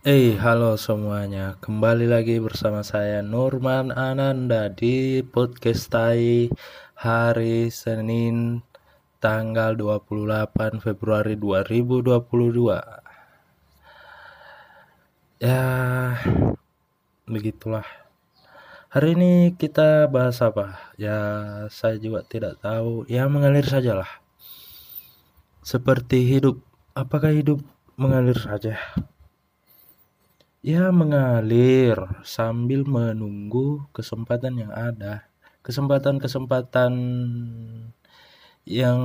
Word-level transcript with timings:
Eh, 0.00 0.32
halo 0.40 0.80
semuanya. 0.80 1.60
Kembali 1.60 2.08
lagi 2.08 2.40
bersama 2.40 2.80
saya 2.80 3.20
Nurman 3.20 3.92
Ananda 3.92 4.72
di 4.72 5.20
podcast 5.20 5.92
Tai 5.92 6.48
hari 6.96 7.68
Senin 7.68 8.64
tanggal 9.20 9.76
28 9.76 10.80
Februari 10.80 11.36
2022. 11.36 12.80
Ya, 15.36 15.68
begitulah. 17.28 17.84
Hari 18.96 19.20
ini 19.20 19.52
kita 19.52 20.08
bahas 20.08 20.40
apa? 20.40 20.80
Ya, 20.96 21.20
saya 21.68 22.00
juga 22.00 22.24
tidak 22.24 22.56
tahu. 22.64 23.04
Ya, 23.04 23.28
mengalir 23.28 23.68
sajalah. 23.68 24.08
Seperti 25.60 26.24
hidup. 26.24 26.56
Apakah 26.96 27.36
hidup 27.36 27.60
mengalir 28.00 28.40
saja? 28.40 28.80
Ya 30.60 30.92
mengalir 30.92 31.96
sambil 32.20 32.84
menunggu 32.84 33.88
kesempatan 33.96 34.60
yang 34.60 34.68
ada. 34.68 35.24
Kesempatan-kesempatan 35.64 36.92
yang 38.68 39.00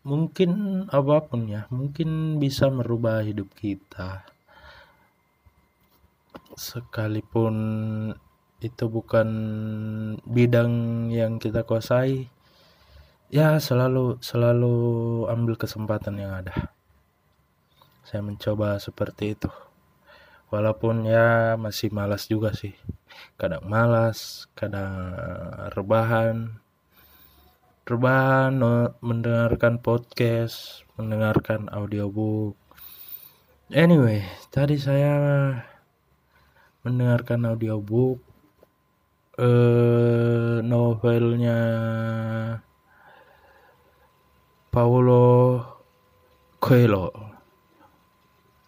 mungkin 0.00 0.50
apa 0.88 1.28
pun 1.28 1.44
ya, 1.44 1.68
mungkin 1.68 2.40
bisa 2.40 2.72
merubah 2.72 3.20
hidup 3.20 3.52
kita. 3.52 4.24
Sekalipun 6.56 7.52
itu 8.64 8.84
bukan 8.88 9.28
bidang 10.24 10.72
yang 11.12 11.36
kita 11.36 11.68
kuasai, 11.68 12.32
ya 13.28 13.60
selalu 13.60 14.16
selalu 14.24 14.76
ambil 15.28 15.60
kesempatan 15.60 16.16
yang 16.16 16.32
ada. 16.32 16.72
Saya 18.08 18.24
mencoba 18.24 18.80
seperti 18.80 19.36
itu 19.36 19.52
walaupun 20.52 21.08
ya 21.08 21.56
masih 21.56 21.88
malas 21.88 22.28
juga 22.28 22.52
sih. 22.52 22.76
Kadang 23.40 23.64
malas 23.64 24.44
kadang 24.52 25.16
rebahan. 25.72 26.60
Rebahan 27.88 28.52
mendengarkan 29.00 29.80
podcast 29.80 30.84
mendengarkan 31.00 31.72
audiobook. 31.72 32.54
Anyway 33.72 34.20
tadi 34.52 34.76
saya 34.76 35.16
mendengarkan 36.84 37.48
audiobook 37.48 38.20
eh, 39.40 40.60
novelnya 40.60 41.58
Paulo 44.68 45.58
Coelho 46.60 47.31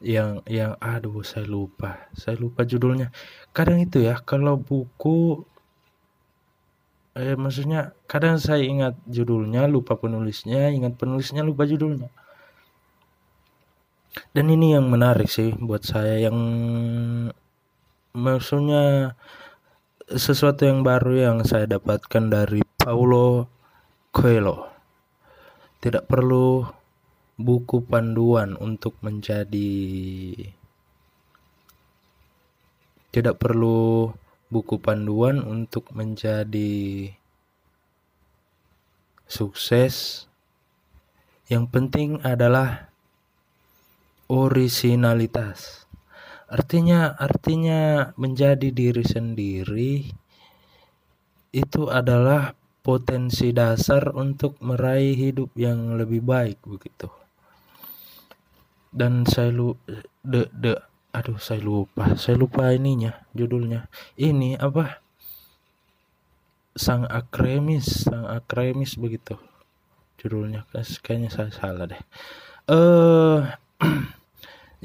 yang 0.05 0.45
yang 0.45 0.77
aduh 0.79 1.25
saya 1.25 1.49
lupa. 1.49 2.07
Saya 2.13 2.37
lupa 2.37 2.69
judulnya. 2.69 3.09
Kadang 3.57 3.81
itu 3.81 4.05
ya 4.05 4.21
kalau 4.21 4.61
buku 4.61 5.43
eh 7.15 7.39
maksudnya 7.39 7.95
kadang 8.11 8.43
saya 8.43 8.67
ingat 8.67 8.99
judulnya 9.07 9.71
lupa 9.71 9.95
penulisnya 9.95 10.75
ingat 10.75 10.99
penulisnya 11.01 11.43
lupa 11.47 11.65
judulnya. 11.65 12.13
Dan 14.35 14.47
ini 14.53 14.77
yang 14.77 14.87
menarik 14.93 15.27
sih 15.27 15.55
buat 15.59 15.83
saya 15.83 16.29
yang 16.31 16.39
maksudnya 18.15 19.15
sesuatu 20.07 20.69
yang 20.69 20.87
baru 20.87 21.13
yang 21.17 21.37
saya 21.43 21.67
dapatkan 21.67 22.31
dari 22.31 22.63
Paulo 22.79 23.49
Coelho. 24.15 24.71
Tidak 25.83 26.07
perlu 26.07 26.63
buku 27.35 27.83
panduan 27.83 28.55
untuk 28.63 28.95
menjadi 29.03 29.75
tidak 33.15 33.39
perlu 33.39 34.11
buku 34.51 34.79
panduan 34.83 35.43
untuk 35.43 35.91
menjadi 35.95 37.11
sukses. 39.27 40.27
Yang 41.47 41.65
penting 41.71 42.11
adalah 42.27 42.91
originalitas. 44.27 45.87
Artinya 46.51 47.15
artinya 47.19 48.15
menjadi 48.19 48.71
diri 48.71 49.05
sendiri 49.07 49.95
itu 51.55 51.83
adalah 51.87 52.55
potensi 52.83 53.55
dasar 53.55 54.11
untuk 54.11 54.59
meraih 54.59 55.15
hidup 55.15 55.55
yang 55.55 55.95
lebih 55.95 56.21
baik 56.21 56.59
begitu 56.67 57.24
dan 58.95 59.27
saya 59.27 59.51
lu 59.51 59.75
de 60.23 60.47
de 60.55 60.79
aduh 61.11 61.39
saya 61.39 61.59
lupa. 61.63 62.15
Saya 62.15 62.39
lupa 62.39 62.71
ininya 62.71 63.15
judulnya. 63.35 63.91
Ini 64.15 64.59
apa? 64.59 65.03
Sang 66.75 67.07
akremis 67.07 68.07
sang 68.07 68.27
akremis 68.27 68.95
begitu 68.99 69.35
judulnya. 70.19 70.67
Kayaknya 70.75 71.31
saya 71.31 71.51
salah 71.51 71.87
deh. 71.91 72.03
Eh 72.71 72.75
uh, 72.75 73.39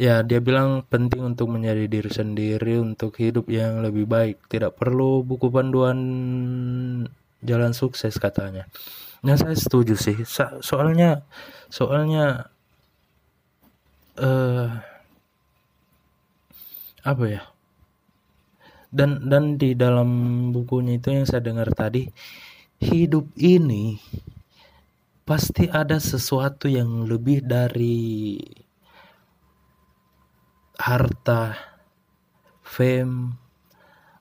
ya 0.06 0.22
dia 0.26 0.40
bilang 0.42 0.86
penting 0.86 1.34
untuk 1.34 1.50
menjadi 1.50 1.86
diri 1.90 2.12
sendiri 2.14 2.82
untuk 2.82 3.14
hidup 3.18 3.46
yang 3.50 3.82
lebih 3.86 4.06
baik. 4.10 4.46
Tidak 4.50 4.74
perlu 4.74 5.26
buku 5.26 5.50
panduan 5.50 5.98
jalan 7.42 7.74
sukses 7.74 8.18
katanya. 8.22 8.70
Nah 9.26 9.34
saya 9.34 9.58
setuju 9.58 9.98
sih. 9.98 10.18
Soalnya 10.62 11.26
soalnya 11.74 12.54
uh, 14.20 14.68
apa 17.04 17.24
ya? 17.26 17.44
Dan 18.90 19.30
dan 19.30 19.56
di 19.56 19.78
dalam 19.78 20.10
bukunya 20.52 20.98
itu 20.98 21.14
yang 21.14 21.26
saya 21.30 21.46
dengar 21.46 21.70
tadi 21.78 22.10
hidup 22.82 23.30
ini 23.38 24.02
pasti 25.30 25.70
ada 25.70 26.02
sesuatu 26.02 26.66
yang 26.66 27.06
lebih 27.06 27.46
dari 27.46 28.42
harta 30.80 31.54
fame 32.66 33.38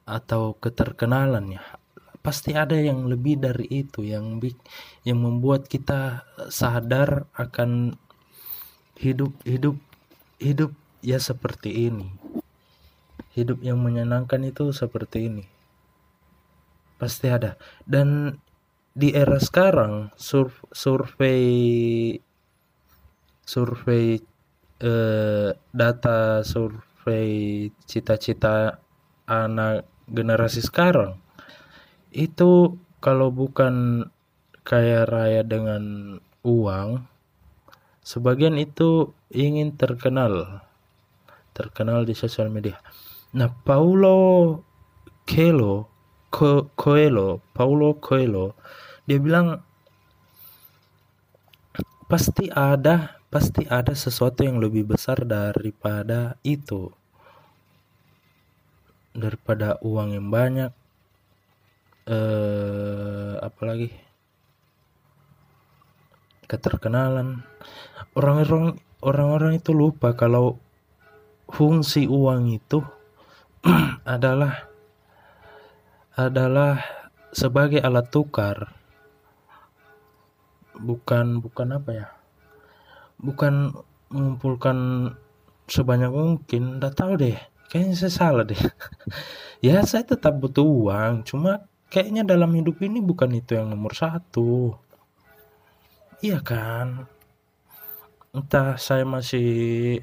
atau 0.05 0.53
keterkenalan 0.61 1.57
ya. 1.57 1.65
Pasti 2.21 2.53
ada 2.53 2.77
yang 2.77 3.09
lebih 3.09 3.41
dari 3.41 3.65
itu 3.73 4.05
yang 4.05 4.37
yang 5.01 5.19
membuat 5.23 5.65
kita 5.65 6.29
sadar 6.53 7.25
akan 7.41 7.97
hidup 9.01 9.33
hidup 9.49 9.79
hidup 10.39 10.75
ya 11.03 11.19
seperti 11.19 11.91
ini. 11.91 12.09
Hidup 13.35 13.63
yang 13.63 13.79
menyenangkan 13.79 14.43
itu 14.47 14.75
seperti 14.75 15.31
ini. 15.31 15.45
Pasti 16.99 17.31
ada. 17.31 17.55
Dan 17.87 18.39
di 18.99 19.15
era 19.15 19.39
sekarang 19.39 20.11
sur 20.19 20.51
survei 20.75 22.19
survei 23.47 24.19
eh, 24.83 25.51
data 25.71 26.43
survei 26.43 27.71
cita-cita 27.87 28.83
anak 29.31 29.87
generasi 30.11 30.67
sekarang 30.67 31.15
itu 32.11 32.75
kalau 32.99 33.31
bukan 33.31 34.09
kaya 34.67 35.07
raya 35.07 35.47
dengan 35.47 36.19
uang 36.43 37.07
sebagian 38.03 38.59
itu 38.59 39.15
ingin 39.29 39.77
terkenal 39.77 40.65
terkenal 41.53 42.07
di 42.07 42.15
sosial 42.15 42.49
media. 42.49 42.79
Nah 43.35 43.51
Paulo 43.51 44.63
Coelho 45.29 45.91
Co 46.33 46.71
Coelho 46.79 47.43
Paulo 47.53 47.99
Coelho 47.99 48.55
dia 49.05 49.19
bilang 49.21 49.61
pasti 52.09 52.49
ada 52.49 53.21
pasti 53.29 53.69
ada 53.69 53.93
sesuatu 53.93 54.41
yang 54.41 54.57
lebih 54.57 54.89
besar 54.89 55.21
daripada 55.29 56.41
itu. 56.41 56.89
Daripada 59.13 59.77
uang 59.85 60.15
yang 60.17 60.29
banyak 60.33 60.73
eh 62.09 63.35
apalagi 63.45 63.93
keterkenalan. 66.49 67.45
Orang-orang 68.17 68.81
orang-orang 69.03 69.63
itu 69.63 69.71
lupa 69.71 70.15
kalau 70.19 70.59
fungsi 71.49 72.05
uang 72.11 72.51
itu 72.51 72.83
adalah 74.05 74.69
adalah 76.19 76.83
sebagai 77.31 77.79
alat 77.79 78.11
tukar. 78.11 78.75
Bukan 80.79 81.43
bukan 81.43 81.69
apa 81.75 81.91
ya? 81.91 82.07
Bukan 83.19 83.75
mengumpulkan 84.11 85.11
sebanyak 85.67 86.11
mungkin 86.11 86.79
nggak 86.79 86.95
tahu 86.95 87.19
deh. 87.19 87.39
Kayaknya 87.69 87.95
saya 87.95 88.13
salah 88.13 88.45
deh. 88.47 88.59
Ya 89.59 89.83
saya 89.83 90.07
tetap 90.07 90.39
butuh 90.39 90.63
uang 90.63 91.27
cuma 91.27 91.67
kayaknya 91.91 92.23
dalam 92.23 92.55
hidup 92.55 92.79
ini 92.79 93.03
bukan 93.03 93.35
itu 93.35 93.59
yang 93.59 93.75
nomor 93.75 93.91
satu. 93.91 94.79
Iya 96.23 96.39
kan? 96.47 97.11
Entah 98.39 98.79
saya 98.79 99.03
masih 99.03 99.99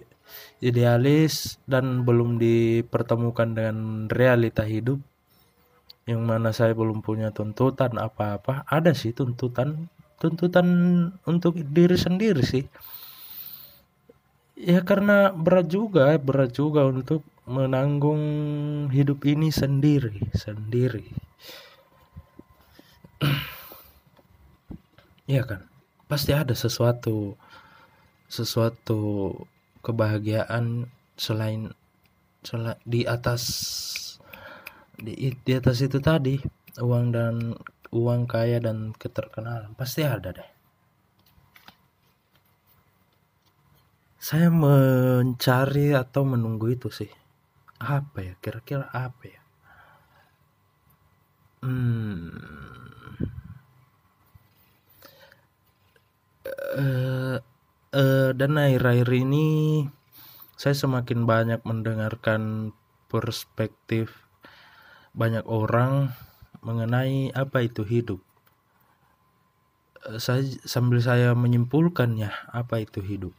idealis 0.60 1.56
dan 1.64 2.04
belum 2.04 2.36
dipertemukan 2.36 3.56
dengan 3.56 4.12
realita 4.12 4.68
hidup 4.68 5.00
yang 6.04 6.20
mana 6.28 6.52
saya 6.52 6.76
belum 6.76 7.00
punya 7.00 7.32
tuntutan 7.32 7.96
apa-apa. 7.96 8.68
Ada 8.68 8.92
sih 8.92 9.16
tuntutan 9.16 9.88
tuntutan 10.20 10.68
untuk 11.24 11.56
diri 11.72 11.96
sendiri 11.96 12.44
sih. 12.44 12.68
Ya 14.60 14.84
karena 14.84 15.32
berat 15.32 15.72
juga 15.72 16.12
berat 16.20 16.52
juga 16.52 16.84
untuk 16.92 17.24
menanggung 17.48 18.22
hidup 18.92 19.24
ini 19.24 19.48
sendiri 19.48 20.28
sendiri. 20.36 21.08
Iya 25.24 25.44
kan? 25.50 25.72
Pasti 26.12 26.36
ada 26.36 26.52
sesuatu 26.52 27.40
sesuatu 28.28 29.32
kebahagiaan 29.86 30.90
selain 31.16 31.72
selain 32.42 32.78
di 32.86 33.06
atas 33.06 33.44
di, 34.98 35.34
di 35.34 35.52
atas 35.54 35.82
itu 35.84 36.00
tadi 36.02 36.40
uang 36.80 37.06
dan 37.14 37.56
uang 37.96 38.28
kaya 38.28 38.60
dan 38.60 38.92
keterkenalan. 38.96 39.72
Pasti 39.80 40.04
ada 40.04 40.36
deh. 40.36 40.50
Saya 44.20 44.50
mencari 44.50 45.94
atau 45.94 46.26
menunggu 46.26 46.74
itu 46.74 46.90
sih. 46.90 47.12
Apa 47.78 48.26
ya? 48.26 48.34
Kira-kira 48.42 48.90
apa 48.90 49.24
ya? 49.30 49.42
Hmm. 51.62 52.34
Uh, 56.76 57.38
uh, 57.96 58.36
dan 58.36 58.60
akhir-akhir 58.60 59.10
ini 59.16 59.48
saya 60.60 60.76
semakin 60.76 61.24
banyak 61.24 61.64
mendengarkan 61.64 62.72
perspektif 63.08 64.26
banyak 65.16 65.48
orang 65.48 66.12
mengenai 66.60 67.32
apa 67.32 67.64
itu 67.64 67.88
hidup. 67.88 68.20
Eh, 70.04 70.20
saya 70.20 70.44
sambil 70.68 71.00
saya 71.00 71.32
menyimpulkannya 71.32 72.52
apa 72.52 72.84
itu 72.84 73.00
hidup. 73.00 73.32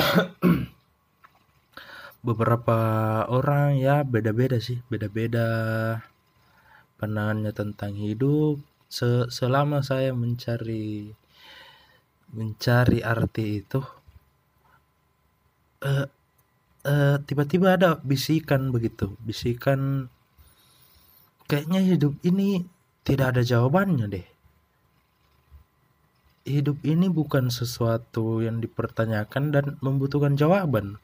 Beberapa 2.26 2.78
orang 3.28 3.76
ya 3.76 4.00
beda-beda 4.04 4.56
sih, 4.60 4.80
beda-beda 4.88 5.48
pandangannya 6.96 7.52
tentang 7.52 7.96
hidup. 7.96 8.64
selama 9.30 9.86
saya 9.86 10.10
mencari 10.10 11.14
mencari 12.30 13.02
arti 13.02 13.62
itu, 13.62 13.80
uh, 15.82 16.06
uh, 16.86 17.16
tiba-tiba 17.24 17.74
ada 17.76 17.98
bisikan 18.00 18.70
begitu, 18.70 19.16
bisikan 19.24 20.06
kayaknya 21.50 21.82
hidup 21.82 22.14
ini 22.22 22.62
tidak 23.02 23.36
ada 23.36 23.42
jawabannya 23.42 24.06
deh. 24.06 24.28
Hidup 26.46 26.80
ini 26.86 27.10
bukan 27.10 27.52
sesuatu 27.52 28.40
yang 28.40 28.62
dipertanyakan 28.62 29.44
dan 29.52 29.66
membutuhkan 29.84 30.38
jawaban. 30.38 30.96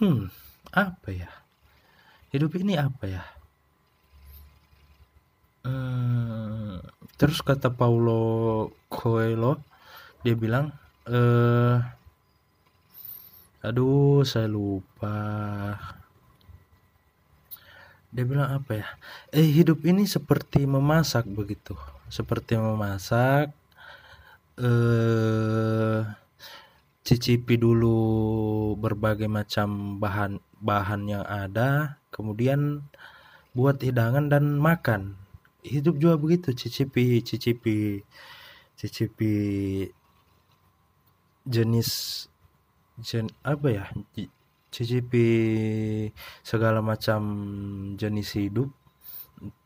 Hmm, 0.00 0.32
apa 0.72 1.08
ya? 1.12 1.30
Hidup 2.34 2.56
ini 2.58 2.74
apa 2.74 3.04
ya? 3.06 3.22
Hmm, 5.64 6.80
terus 7.16 7.40
kata 7.40 7.72
Paulo 7.72 8.68
Coelho, 8.92 9.62
dia 10.24 10.32
bilang, 10.32 10.72
eh, 11.04 11.76
aduh, 13.60 14.24
saya 14.24 14.48
lupa. 14.48 15.12
Dia 18.14 18.24
bilang 18.24 18.48
apa 18.56 18.72
ya? 18.80 18.88
Eh 19.36 19.44
hidup 19.44 19.84
ini 19.84 20.08
seperti 20.08 20.64
memasak 20.64 21.28
begitu. 21.28 21.76
Seperti 22.08 22.56
memasak 22.56 23.52
eh 24.54 26.00
cicipi 27.04 27.60
dulu 27.60 27.98
berbagai 28.80 29.28
macam 29.28 29.98
bahan 30.00 30.40
bahan 30.62 31.02
yang 31.10 31.24
ada 31.26 32.00
kemudian 32.14 32.86
buat 33.52 33.76
hidangan 33.82 34.30
dan 34.32 34.56
makan. 34.56 35.18
Hidup 35.66 35.98
juga 36.00 36.16
begitu 36.16 36.54
cicipi 36.56 37.20
cicipi 37.20 38.00
cicipi 38.78 39.34
jenis 41.44 41.88
jen 43.02 43.28
apa 43.44 43.68
ya 43.68 43.84
cicipi 44.74 45.28
segala 46.42 46.82
macam 46.82 47.22
jenis 47.94 48.34
hidup 48.34 48.70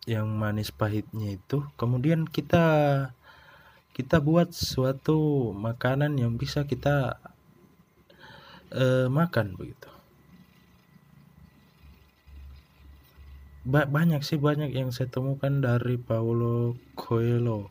yang 0.05 0.29
manis 0.37 0.69
pahitnya 0.69 1.41
itu. 1.41 1.65
Kemudian 1.81 2.29
kita 2.29 2.67
kita 3.97 4.21
buat 4.21 4.53
suatu 4.53 5.51
makanan 5.57 6.21
yang 6.21 6.37
bisa 6.37 6.69
kita 6.69 7.17
uh, 8.73 9.09
makan 9.09 9.57
begitu. 9.57 9.89
Ba 13.69 13.85
banyak 13.85 14.25
sih 14.25 14.41
banyak 14.41 14.73
yang 14.73 14.93
saya 14.93 15.13
temukan 15.13 15.61
dari 15.61 16.01
Paulo 16.01 16.77
Coelho 16.97 17.69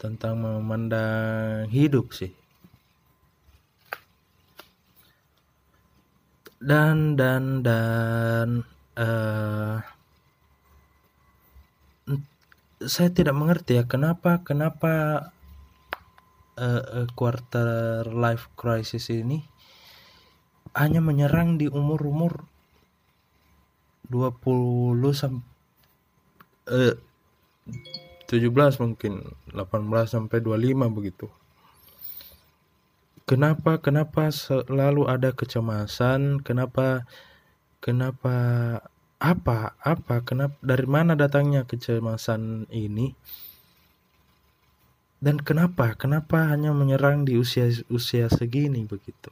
tentang 0.00 0.40
memandang 0.40 1.68
hidup 1.68 2.16
sih 2.16 2.39
dan 6.60 7.16
dan 7.16 7.64
dan 7.64 8.48
uh, 9.00 9.80
saya 12.84 13.08
tidak 13.08 13.32
mengerti 13.32 13.80
ya 13.80 13.88
kenapa 13.88 14.44
kenapa 14.44 15.24
uh, 16.60 17.08
quarter 17.16 18.04
life 18.12 18.52
crisis 18.60 19.08
ini 19.08 19.40
hanya 20.76 21.00
menyerang 21.00 21.56
di 21.56 21.64
umur-umur 21.64 22.44
20 24.12 25.00
sampai 25.16 25.48
uh, 26.68 26.94
17 28.28 28.84
mungkin 28.84 29.32
18 29.56 29.64
sampai 30.04 30.38
25 30.44 30.92
begitu 30.92 31.26
kenapa 33.30 33.78
kenapa 33.78 34.34
selalu 34.34 35.06
ada 35.06 35.30
kecemasan? 35.30 36.42
Kenapa 36.42 37.06
kenapa 37.78 38.36
apa 39.22 39.78
apa 39.78 40.16
kenapa 40.26 40.58
dari 40.58 40.86
mana 40.90 41.14
datangnya 41.14 41.62
kecemasan 41.62 42.66
ini? 42.74 43.14
Dan 45.22 45.38
kenapa 45.38 45.94
kenapa 45.94 46.50
hanya 46.50 46.74
menyerang 46.74 47.22
di 47.22 47.38
usia 47.38 47.70
usia 47.86 48.26
segini 48.26 48.82
begitu? 48.82 49.30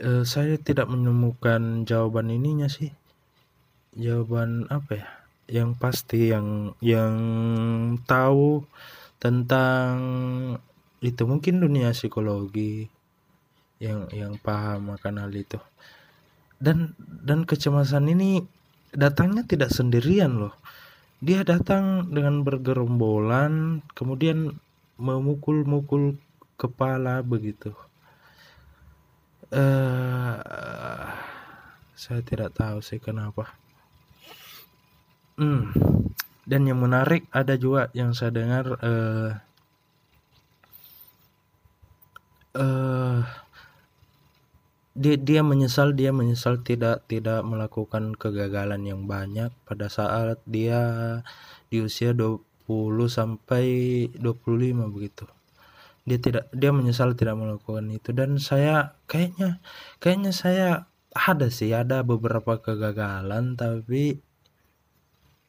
E, 0.00 0.26
saya 0.26 0.58
tidak 0.58 0.90
menemukan 0.90 1.86
jawaban 1.86 2.32
ininya 2.34 2.66
sih. 2.66 2.90
Jawaban 3.94 4.66
apa 4.66 4.92
ya? 4.98 5.08
Yang 5.46 5.70
pasti 5.78 6.32
yang 6.32 6.72
yang 6.80 7.14
tahu 8.08 8.64
tentang 9.20 9.92
itu 11.00 11.22
mungkin 11.24 11.64
dunia 11.64 11.96
psikologi 11.96 12.84
yang 13.80 14.06
yang 14.12 14.36
paham 14.36 14.92
akan 14.92 15.24
hal 15.24 15.32
itu. 15.32 15.56
Dan 16.60 16.92
dan 17.00 17.48
kecemasan 17.48 18.12
ini 18.12 18.44
datangnya 18.92 19.48
tidak 19.48 19.72
sendirian 19.72 20.36
loh. 20.36 20.54
Dia 21.24 21.44
datang 21.44 22.12
dengan 22.12 22.44
bergerombolan 22.44 23.84
kemudian 23.96 24.56
memukul-mukul 25.00 26.20
kepala 26.60 27.24
begitu. 27.24 27.72
Uh, 29.50 31.10
saya 31.96 32.20
tidak 32.22 32.52
tahu 32.54 32.84
sih 32.84 33.00
kenapa. 33.00 33.56
Hmm. 35.40 35.72
dan 36.44 36.68
yang 36.68 36.84
menarik 36.84 37.24
ada 37.32 37.56
juga 37.56 37.88
yang 37.96 38.12
saya 38.12 38.28
dengar 38.28 38.76
uh, 38.84 39.40
uh, 42.56 43.22
dia 44.98 45.14
dia 45.16 45.40
menyesal 45.46 45.94
dia 45.94 46.10
menyesal 46.10 46.60
tidak 46.66 47.06
tidak 47.06 47.46
melakukan 47.46 48.12
kegagalan 48.18 48.82
yang 48.82 49.06
banyak 49.06 49.54
pada 49.64 49.86
saat 49.86 50.42
dia 50.44 50.80
di 51.70 51.78
usia 51.80 52.10
20 52.10 52.42
sampai 53.06 53.64
25 54.18 54.90
begitu. 54.90 55.24
Dia 56.04 56.18
tidak 56.18 56.50
dia 56.50 56.74
menyesal 56.74 57.14
tidak 57.14 57.38
melakukan 57.38 57.86
itu 57.92 58.10
dan 58.10 58.42
saya 58.42 58.98
kayaknya 59.06 59.62
kayaknya 60.02 60.32
saya 60.34 60.68
ada 61.14 61.50
sih 61.50 61.70
ada 61.70 62.02
beberapa 62.02 62.58
kegagalan 62.58 63.54
tapi 63.54 64.18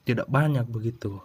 tidak 0.06 0.30
banyak 0.30 0.66
begitu. 0.70 1.22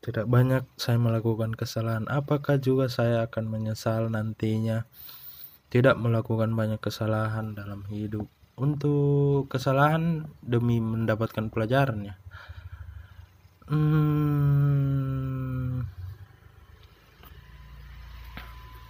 Tidak 0.00 0.24
banyak 0.30 0.64
saya 0.78 0.96
melakukan 0.96 1.52
kesalahan. 1.52 2.08
Apakah 2.08 2.56
juga 2.62 2.88
saya 2.88 3.26
akan 3.26 3.50
menyesal 3.50 4.08
nantinya 4.08 4.86
tidak 5.68 6.00
melakukan 6.00 6.56
banyak 6.56 6.80
kesalahan 6.80 7.52
dalam 7.52 7.84
hidup? 7.90 8.24
Untuk 8.58 9.46
kesalahan 9.52 10.26
demi 10.42 10.82
mendapatkan 10.82 11.46
pelajarannya. 11.52 12.16
Hmm, 13.68 15.84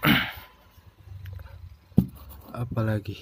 apalagi? 2.63 3.17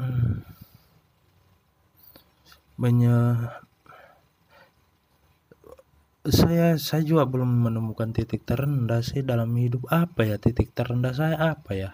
Hmm, 0.00 0.40
banyak 2.80 3.69
saya 6.30 6.78
saya 6.80 7.02
juga 7.06 7.28
belum 7.28 7.70
menemukan 7.70 8.10
titik 8.16 8.42
terendah 8.48 9.02
sih 9.04 9.22
dalam 9.22 9.52
hidup. 9.54 9.86
Apa 9.90 10.26
ya 10.26 10.36
titik 10.40 10.72
terendah 10.74 11.14
saya? 11.14 11.36
Apa 11.54 11.72
ya? 11.76 11.90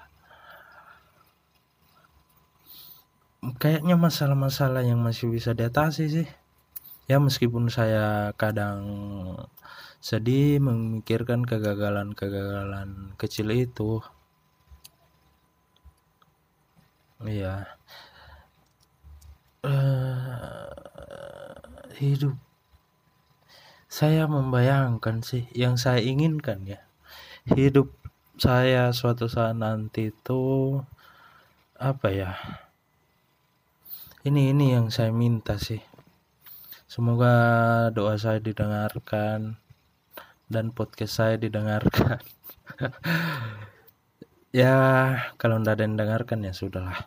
Kayaknya 3.61 3.97
masalah-masalah 4.01 4.83
yang 4.85 5.01
masih 5.03 5.29
bisa 5.33 5.53
diatasi 5.53 6.05
sih. 6.09 6.29
Ya 7.11 7.21
meskipun 7.23 7.69
saya 7.71 8.35
kadang 8.35 8.81
sedih 10.01 10.63
memikirkan 10.63 11.43
kegagalan-kegagalan 11.45 13.15
kecil 13.21 13.51
itu. 13.53 14.01
Iya. 17.25 17.67
Uh, 19.67 20.71
hidup 21.99 22.46
saya 23.87 24.27
membayangkan 24.27 25.23
sih 25.23 25.47
yang 25.55 25.79
saya 25.79 26.03
inginkan 26.03 26.67
ya 26.67 26.83
hidup 27.47 27.95
saya 28.37 28.91
suatu 28.93 29.31
saat 29.31 29.57
nanti 29.57 30.11
itu 30.13 30.79
apa 31.79 32.09
ya 32.11 32.33
ini 34.27 34.51
ini 34.51 34.75
yang 34.75 34.91
saya 34.91 35.15
minta 35.15 35.55
sih. 35.55 35.79
Semoga 36.91 37.31
doa 37.95 38.19
saya 38.19 38.43
didengarkan 38.43 39.55
dan 40.51 40.75
podcast 40.75 41.23
saya 41.23 41.39
didengarkan. 41.39 42.19
Ya 44.57 44.73
kalau 45.37 45.61
ndak 45.61 45.77
ada 45.77 45.85
yang 45.85 46.01
dengarkan 46.01 46.43
ya 46.43 46.51
sudahlah. 46.51 47.07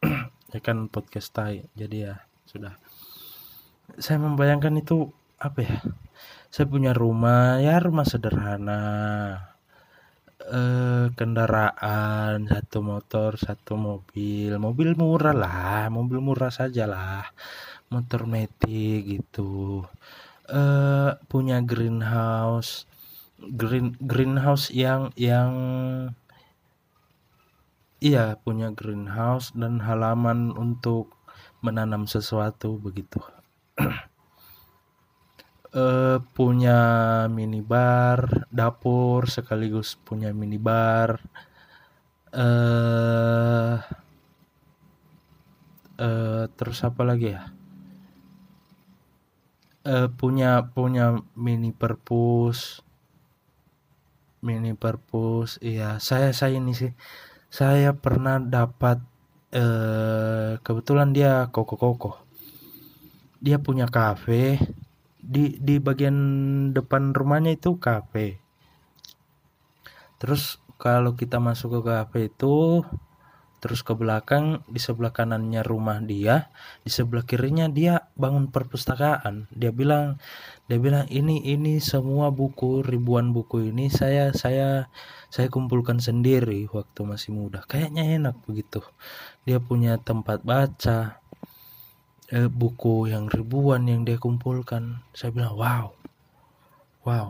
Ya 0.56 0.64
kan 0.64 0.88
podcast 0.88 1.28
tai 1.36 1.68
jadi 1.76 1.96
ya 2.08 2.14
sudah. 2.48 2.80
Saya 4.00 4.16
membayangkan 4.16 4.80
itu 4.80 5.12
apa 5.38 5.58
ya 5.62 5.78
saya 6.48 6.66
punya 6.66 6.96
rumah 6.96 7.60
ya 7.60 7.76
rumah 7.76 8.06
sederhana. 8.08 8.82
Eh, 10.48 11.06
kendaraan 11.12 12.48
satu 12.48 12.78
motor 12.80 13.36
satu 13.36 13.76
mobil. 13.76 14.56
Mobil 14.56 14.96
murah 14.96 15.36
lah 15.36 15.92
mobil 15.92 16.18
murah 16.24 16.48
saja 16.48 16.88
lah. 16.88 17.28
Motor 17.92 18.24
metik 18.24 19.04
gitu. 19.04 19.84
Eh, 20.48 21.10
punya 21.28 21.60
greenhouse. 21.60 22.88
Green 23.38 23.94
greenhouse 24.00 24.72
yang 24.72 25.12
yang 25.20 25.52
iya 28.00 28.38
punya 28.40 28.72
greenhouse 28.72 29.52
dan 29.54 29.84
halaman 29.84 30.54
untuk 30.56 31.12
menanam 31.62 32.06
sesuatu 32.06 32.78
begitu 32.78 33.18
uh, 35.74 36.18
punya 36.36 36.80
minibar, 37.32 38.48
dapur 38.52 39.28
sekaligus 39.28 39.96
punya 40.00 40.32
minibar. 40.32 41.20
uh, 42.28 43.80
uh, 45.98 46.44
terus 46.56 46.78
apa 46.84 47.02
lagi 47.02 47.32
ya? 47.32 47.58
uh, 49.88 50.08
punya 50.12 50.68
punya 50.76 51.24
mini 51.32 51.72
perpus. 51.72 52.84
Mini 54.38 54.70
perpus, 54.78 55.58
iya 55.58 55.98
saya 55.98 56.30
saya 56.30 56.62
ini 56.62 56.70
sih, 56.70 56.94
saya 57.50 57.90
pernah 57.98 58.38
dapat, 58.38 59.02
uh, 59.50 60.62
kebetulan 60.62 61.10
dia 61.10 61.50
koko-koko. 61.50 62.22
Dia 63.42 63.58
punya 63.58 63.90
kafe 63.90 64.62
di 65.28 65.60
di 65.60 65.76
bagian 65.76 66.16
depan 66.72 67.12
rumahnya 67.12 67.52
itu 67.60 67.76
kafe. 67.76 68.40
Terus 70.16 70.56
kalau 70.80 71.12
kita 71.12 71.36
masuk 71.36 71.78
ke 71.78 71.80
kafe 71.84 72.20
itu 72.32 72.80
terus 73.58 73.82
ke 73.82 73.90
belakang 73.90 74.62
di 74.70 74.78
sebelah 74.78 75.10
kanannya 75.10 75.66
rumah 75.66 75.98
dia 75.98 76.46
di 76.86 76.94
sebelah 76.94 77.26
kirinya 77.26 77.68
dia 77.68 78.08
bangun 78.16 78.48
perpustakaan. 78.48 79.50
Dia 79.52 79.68
bilang 79.74 80.16
dia 80.70 80.78
bilang 80.80 81.04
ini 81.12 81.44
ini 81.44 81.82
semua 81.82 82.32
buku 82.32 82.80
ribuan 82.86 83.34
buku 83.36 83.68
ini 83.74 83.90
saya 83.92 84.32
saya 84.32 84.88
saya 85.28 85.52
kumpulkan 85.52 86.00
sendiri 86.00 86.70
waktu 86.72 87.00
masih 87.04 87.36
muda. 87.36 87.66
Kayaknya 87.68 88.16
enak 88.16 88.36
begitu. 88.48 88.80
Dia 89.44 89.60
punya 89.60 90.00
tempat 90.00 90.40
baca 90.46 91.20
eh, 92.28 92.48
buku 92.48 93.08
yang 93.08 93.28
ribuan 93.32 93.88
yang 93.88 94.04
dia 94.04 94.20
kumpulkan. 94.20 95.00
Saya 95.16 95.32
bilang 95.32 95.56
wow. 95.56 95.86
Wow. 97.04 97.28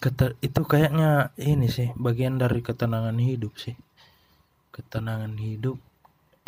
Keter, 0.00 0.38
itu 0.40 0.62
kayaknya 0.64 1.34
ini 1.36 1.66
sih 1.68 1.92
bagian 1.98 2.40
dari 2.40 2.64
ketenangan 2.64 3.16
hidup 3.20 3.56
sih. 3.60 3.76
Ketenangan 4.72 5.36
hidup. 5.36 5.76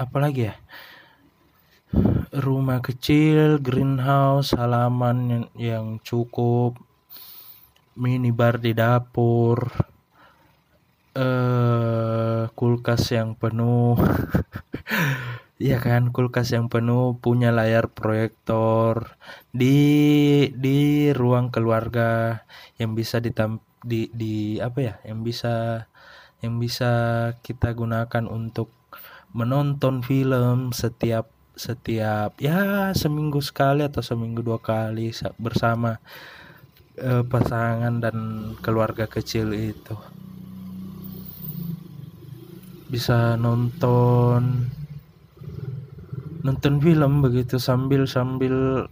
Apalagi 0.00 0.48
ya? 0.48 0.56
Rumah 2.32 2.80
kecil 2.80 3.60
greenhouse 3.60 4.56
halaman 4.56 5.18
yang, 5.28 5.46
yang 5.60 5.86
cukup 6.00 6.80
minibar 7.92 8.56
di 8.56 8.72
dapur 8.72 9.68
eh 11.12 12.48
kulkas 12.56 13.12
yang 13.12 13.36
penuh 13.36 14.00
Iya 15.62 15.76
kan, 15.86 16.02
kulkas 16.14 16.48
yang 16.56 16.66
penuh 16.72 17.04
punya 17.24 17.50
layar 17.58 17.86
proyektor 17.98 18.94
di 19.60 19.78
di 20.64 20.78
ruang 21.20 21.46
keluarga 21.54 22.10
yang 22.80 22.90
bisa 22.98 23.16
ditam 23.26 23.50
di 23.90 24.10
di 24.20 24.58
apa 24.66 24.78
ya, 24.88 24.94
yang 25.08 25.20
bisa 25.28 25.54
yang 26.42 26.54
bisa 26.64 26.92
kita 27.46 27.68
gunakan 27.80 28.24
untuk 28.38 28.68
menonton 29.38 29.94
film 30.02 30.58
setiap 30.82 31.26
setiap 31.54 32.30
ya 32.42 32.90
seminggu 33.02 33.38
sekali 33.48 33.86
atau 33.86 34.02
seminggu 34.02 34.40
dua 34.48 34.58
kali 34.58 35.14
bersama 35.38 36.02
eh, 36.98 37.22
pasangan 37.22 37.94
dan 38.02 38.16
keluarga 38.64 39.06
kecil 39.06 39.54
itu. 39.54 39.94
Bisa 42.90 43.38
nonton 43.38 44.42
nonton 46.42 46.82
film 46.82 47.22
begitu 47.22 47.62
sambil 47.62 48.10
sambil 48.10 48.86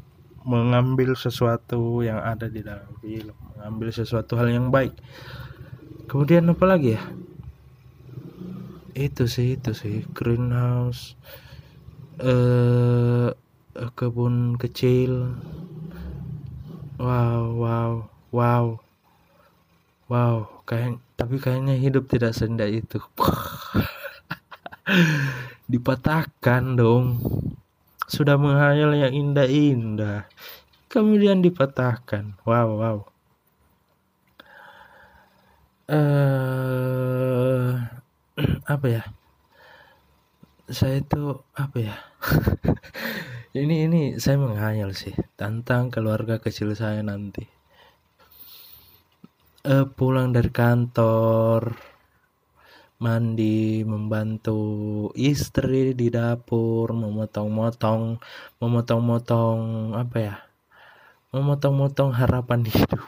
mengambil 0.47 1.19
sesuatu 1.19 2.01
yang 2.01 2.23
ada 2.23 2.49
di 2.49 2.65
dalam 2.65 2.89
film 3.03 3.37
mengambil 3.55 3.93
sesuatu 3.93 4.41
hal 4.41 4.49
yang 4.49 4.73
baik. 4.73 4.97
Kemudian 6.09 6.49
apa 6.51 6.65
lagi 6.65 6.97
ya? 6.97 7.03
Itu 8.97 9.29
sih 9.29 9.61
itu 9.61 9.77
sih. 9.77 10.09
Greenhouse 10.17 11.19
eh 12.23 13.35
kebun 13.99 14.57
kecil. 14.57 15.37
Wow 16.97 17.59
wow 17.59 17.93
wow. 18.33 18.67
Wow 20.11 20.61
kayak 20.71 21.03
tapi 21.19 21.43
kayaknya 21.43 21.75
hidup 21.75 22.07
tidak 22.07 22.31
seindah 22.31 22.71
itu 22.71 23.03
dipatahkan 25.71 26.75
dong. 26.75 27.23
Sudah 28.11 28.35
menghayal 28.35 28.91
yang 28.99 29.15
indah-indah. 29.15 30.27
Kemudian 30.91 31.39
dipatahkan. 31.47 32.43
Wow 32.43 32.69
wow. 32.83 32.99
Uh, 35.87 37.79
apa 38.75 38.87
ya? 38.91 39.03
Saya 40.67 40.99
itu 40.99 41.39
apa 41.55 41.79
ya? 41.79 41.97
Ini 43.51 43.91
ini 43.91 44.03
saya 44.23 44.39
menghayal 44.39 44.95
sih. 44.95 45.11
Tentang 45.35 45.91
keluarga 45.91 46.39
kecil 46.39 46.71
saya 46.79 47.03
nanti. 47.03 47.43
Uh, 49.67 49.91
pulang 49.91 50.31
dari 50.31 50.55
kantor 50.55 51.75
mandi 53.01 53.81
membantu 53.81 54.61
istri 55.17 55.97
di 55.97 56.13
dapur 56.13 56.93
memotong-motong 56.93 58.21
memotong-motong 58.61 59.59
apa 59.97 60.17
ya 60.21 60.37
memotong-motong 61.31 62.11
harapan 62.13 62.67
hidup. 62.69 63.03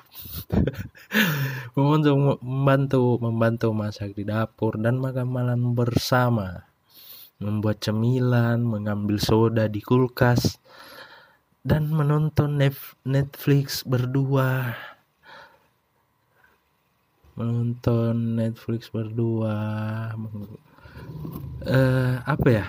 Membantu 1.74 2.38
membantu 2.40 3.02
membantu 3.18 3.68
masak 3.74 4.14
di 4.14 4.22
dapur 4.22 4.78
dan 4.78 5.02
makan 5.02 5.28
malam 5.28 5.60
bersama. 5.74 6.70
Membuat 7.42 7.82
cemilan 7.82 8.62
mengambil 8.62 9.18
soda 9.18 9.66
di 9.66 9.82
kulkas 9.82 10.62
dan 11.66 11.90
menonton 11.90 12.54
Netflix 13.02 13.82
berdua 13.82 14.78
menonton 17.36 18.36
Netflix 18.36 18.92
berdua. 18.92 19.56
Uh, 21.62 22.16
apa 22.24 22.48
ya? 22.48 22.66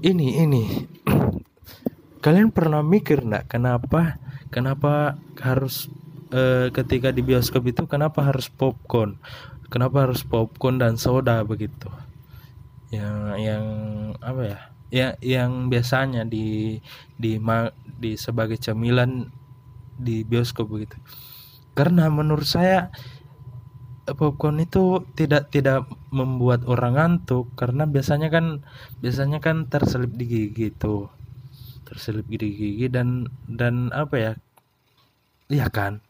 Ini 0.00 0.44
ini. 0.44 0.64
Kalian 2.24 2.52
pernah 2.56 2.80
mikir 2.80 3.20
nggak 3.20 3.52
kenapa 3.52 4.16
kenapa 4.48 5.20
harus 5.44 5.92
uh, 6.32 6.72
ketika 6.72 7.12
di 7.12 7.20
bioskop 7.20 7.68
itu 7.68 7.84
kenapa 7.84 8.24
harus 8.24 8.48
popcorn? 8.48 9.20
Kenapa 9.68 10.08
harus 10.08 10.24
popcorn 10.24 10.80
dan 10.80 10.96
soda 10.96 11.42
begitu? 11.44 11.90
Yang 12.88 13.18
yang 13.42 13.64
apa 14.24 14.42
ya? 14.44 14.60
Ya 14.94 15.08
yang 15.20 15.68
biasanya 15.68 16.22
di 16.22 16.78
di 17.18 17.36
di 17.98 18.14
sebagai 18.14 18.56
cemilan 18.56 19.28
di 19.98 20.22
bioskop 20.22 20.70
begitu. 20.70 20.96
Karena 21.74 22.06
menurut 22.06 22.46
saya 22.46 22.94
popcorn 24.12 24.60
itu 24.60 25.00
tidak 25.16 25.48
tidak 25.48 25.88
membuat 26.12 26.68
orang 26.68 27.00
ngantuk 27.00 27.48
karena 27.56 27.88
biasanya 27.88 28.28
kan 28.28 28.60
biasanya 29.00 29.40
kan 29.40 29.64
terselip 29.72 30.12
di 30.12 30.24
gigi 30.28 30.68
itu. 30.68 31.08
Terselip 31.88 32.28
di 32.28 32.36
gigi 32.52 32.86
dan 32.92 33.32
dan 33.48 33.88
apa 33.96 34.16
ya? 34.20 34.32
Iya 35.44 35.68
kan? 35.68 36.00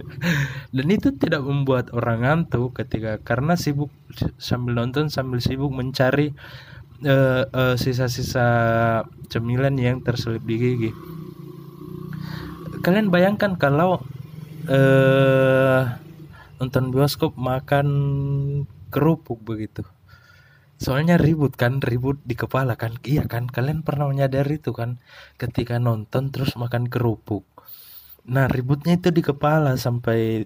Dan 0.76 0.86
itu 0.88 1.12
tidak 1.12 1.44
membuat 1.44 1.92
orang 1.92 2.24
ngantuk 2.24 2.80
ketika 2.80 3.20
karena 3.20 3.52
sibuk 3.52 3.92
sambil 4.40 4.72
nonton 4.72 5.12
sambil 5.12 5.36
sibuk 5.36 5.68
mencari 5.68 6.32
uh, 7.04 7.44
uh, 7.44 7.74
sisa-sisa 7.76 8.48
cemilan 9.28 9.76
yang 9.76 10.00
terselip 10.00 10.40
di 10.48 10.56
gigi. 10.56 10.90
Kalian 12.80 13.12
bayangkan 13.12 13.60
kalau 13.60 14.00
uh, 14.64 15.82
nonton 16.60 16.92
bioskop 16.92 17.40
makan 17.40 17.88
kerupuk 18.92 19.40
begitu. 19.40 19.82
Soalnya 20.76 21.16
ribut 21.16 21.56
kan 21.56 21.80
ribut 21.80 22.20
di 22.24 22.36
kepala 22.36 22.76
kan. 22.76 23.00
Iya 23.00 23.24
kan 23.24 23.48
kalian 23.48 23.80
pernah 23.80 24.08
menyadari 24.12 24.60
itu 24.60 24.76
kan? 24.76 25.00
Ketika 25.40 25.80
nonton 25.80 26.28
terus 26.28 26.56
makan 26.60 26.92
kerupuk. 26.92 27.48
Nah 28.28 28.44
ributnya 28.48 29.00
itu 29.00 29.08
di 29.08 29.24
kepala 29.24 29.80
sampai 29.80 30.44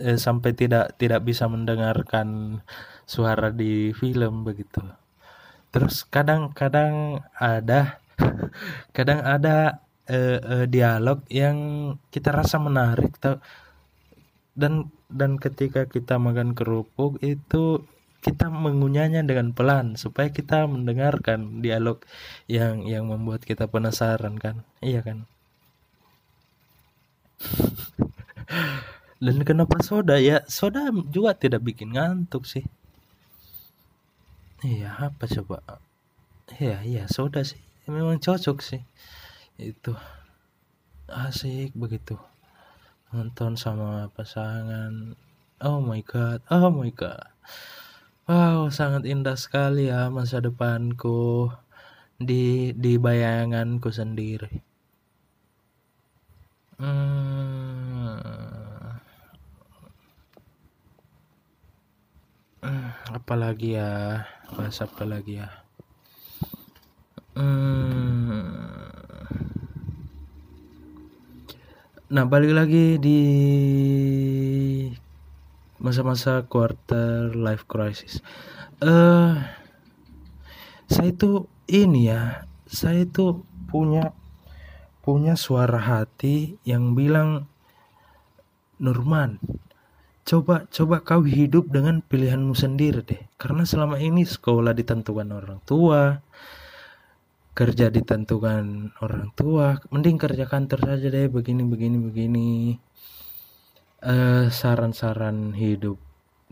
eh, 0.00 0.18
sampai 0.20 0.50
tidak 0.56 0.96
tidak 0.96 1.20
bisa 1.24 1.48
mendengarkan 1.48 2.60
suara 3.04 3.52
di 3.52 3.92
film 3.92 4.44
begitu. 4.44 4.80
Terus 5.72 6.08
kadang-kadang 6.08 7.24
ada 7.36 8.00
kadang 8.96 9.20
ada 9.24 9.84
eh, 10.08 10.40
eh, 10.40 10.66
dialog 10.68 11.24
yang 11.28 11.56
kita 12.08 12.32
rasa 12.32 12.56
menarik 12.60 13.16
dan 14.56 14.88
dan 15.06 15.38
ketika 15.38 15.86
kita 15.86 16.18
makan 16.18 16.58
kerupuk 16.58 17.22
itu 17.22 17.86
kita 18.26 18.50
mengunyahnya 18.50 19.22
dengan 19.22 19.54
pelan 19.54 19.94
supaya 19.94 20.34
kita 20.34 20.66
mendengarkan 20.66 21.62
dialog 21.62 22.02
yang 22.50 22.82
yang 22.82 23.06
membuat 23.06 23.46
kita 23.46 23.70
penasaran 23.70 24.34
kan? 24.42 24.66
Iya 24.82 25.06
kan? 25.06 25.30
Dan 29.22 29.46
kenapa 29.46 29.78
soda? 29.80 30.18
Ya 30.18 30.42
soda 30.50 30.90
juga 31.14 31.38
tidak 31.38 31.62
bikin 31.62 31.94
ngantuk 31.94 32.44
sih. 32.50 32.66
Iya 34.66 34.90
apa 34.98 35.30
coba? 35.30 35.62
Iya 36.58 36.82
iya 36.82 37.04
soda 37.06 37.46
sih. 37.46 37.62
Memang 37.86 38.18
cocok 38.18 38.58
sih. 38.58 38.82
Itu 39.54 39.94
asik 41.06 41.78
begitu 41.78 42.18
nonton 43.14 43.54
sama 43.54 44.10
pasangan. 44.10 45.14
Oh 45.62 45.78
my 45.78 46.02
god 46.02 46.42
oh 46.50 46.70
my 46.72 46.90
god. 46.90 47.30
Wow 48.26 48.74
sangat 48.74 49.06
indah 49.06 49.38
sekali 49.38 49.86
ya 49.86 50.10
masa 50.10 50.42
depanku 50.42 51.46
di 52.18 52.74
di 52.74 52.98
bayanganku 52.98 53.88
sendiri. 53.94 54.50
Hmm. 56.76 58.20
hmm 62.64 62.90
apalagi 63.16 63.78
ya? 63.78 64.26
Bahasa 64.52 64.84
apa 64.90 65.04
lagi 65.06 65.40
ya? 65.40 65.48
Hmm 67.36 68.95
Nah, 72.06 72.22
balik 72.22 72.54
lagi 72.54 73.02
di 73.02 73.20
masa-masa 75.82 76.46
quarter 76.46 77.34
life 77.34 77.66
crisis. 77.66 78.22
Eh 78.78 78.86
uh, 78.86 79.34
saya 80.86 81.10
itu 81.10 81.50
ini 81.66 82.06
ya, 82.06 82.46
saya 82.62 83.02
itu 83.02 83.42
punya 83.66 84.14
punya 85.02 85.34
suara 85.34 85.82
hati 85.82 86.54
yang 86.62 86.94
bilang 86.94 87.50
Nurman, 88.78 89.42
coba 90.22 90.70
coba 90.70 91.02
kau 91.02 91.26
hidup 91.26 91.74
dengan 91.74 92.06
pilihanmu 92.06 92.54
sendiri 92.54 93.02
deh. 93.02 93.22
Karena 93.34 93.66
selama 93.66 93.98
ini 93.98 94.22
sekolah 94.22 94.78
ditentukan 94.78 95.26
orang 95.34 95.58
tua, 95.66 96.22
kerja 97.56 97.88
ditentukan 97.88 98.92
orang 99.00 99.32
tua 99.32 99.80
mending 99.88 100.20
kerja 100.20 100.44
kantor 100.44 100.92
saja 100.92 101.08
deh 101.08 101.32
begini 101.32 101.64
begini 101.64 101.96
begini. 101.96 102.50
Uh, 103.96 104.52
saran-saran 104.52 105.56
hidup 105.56 105.96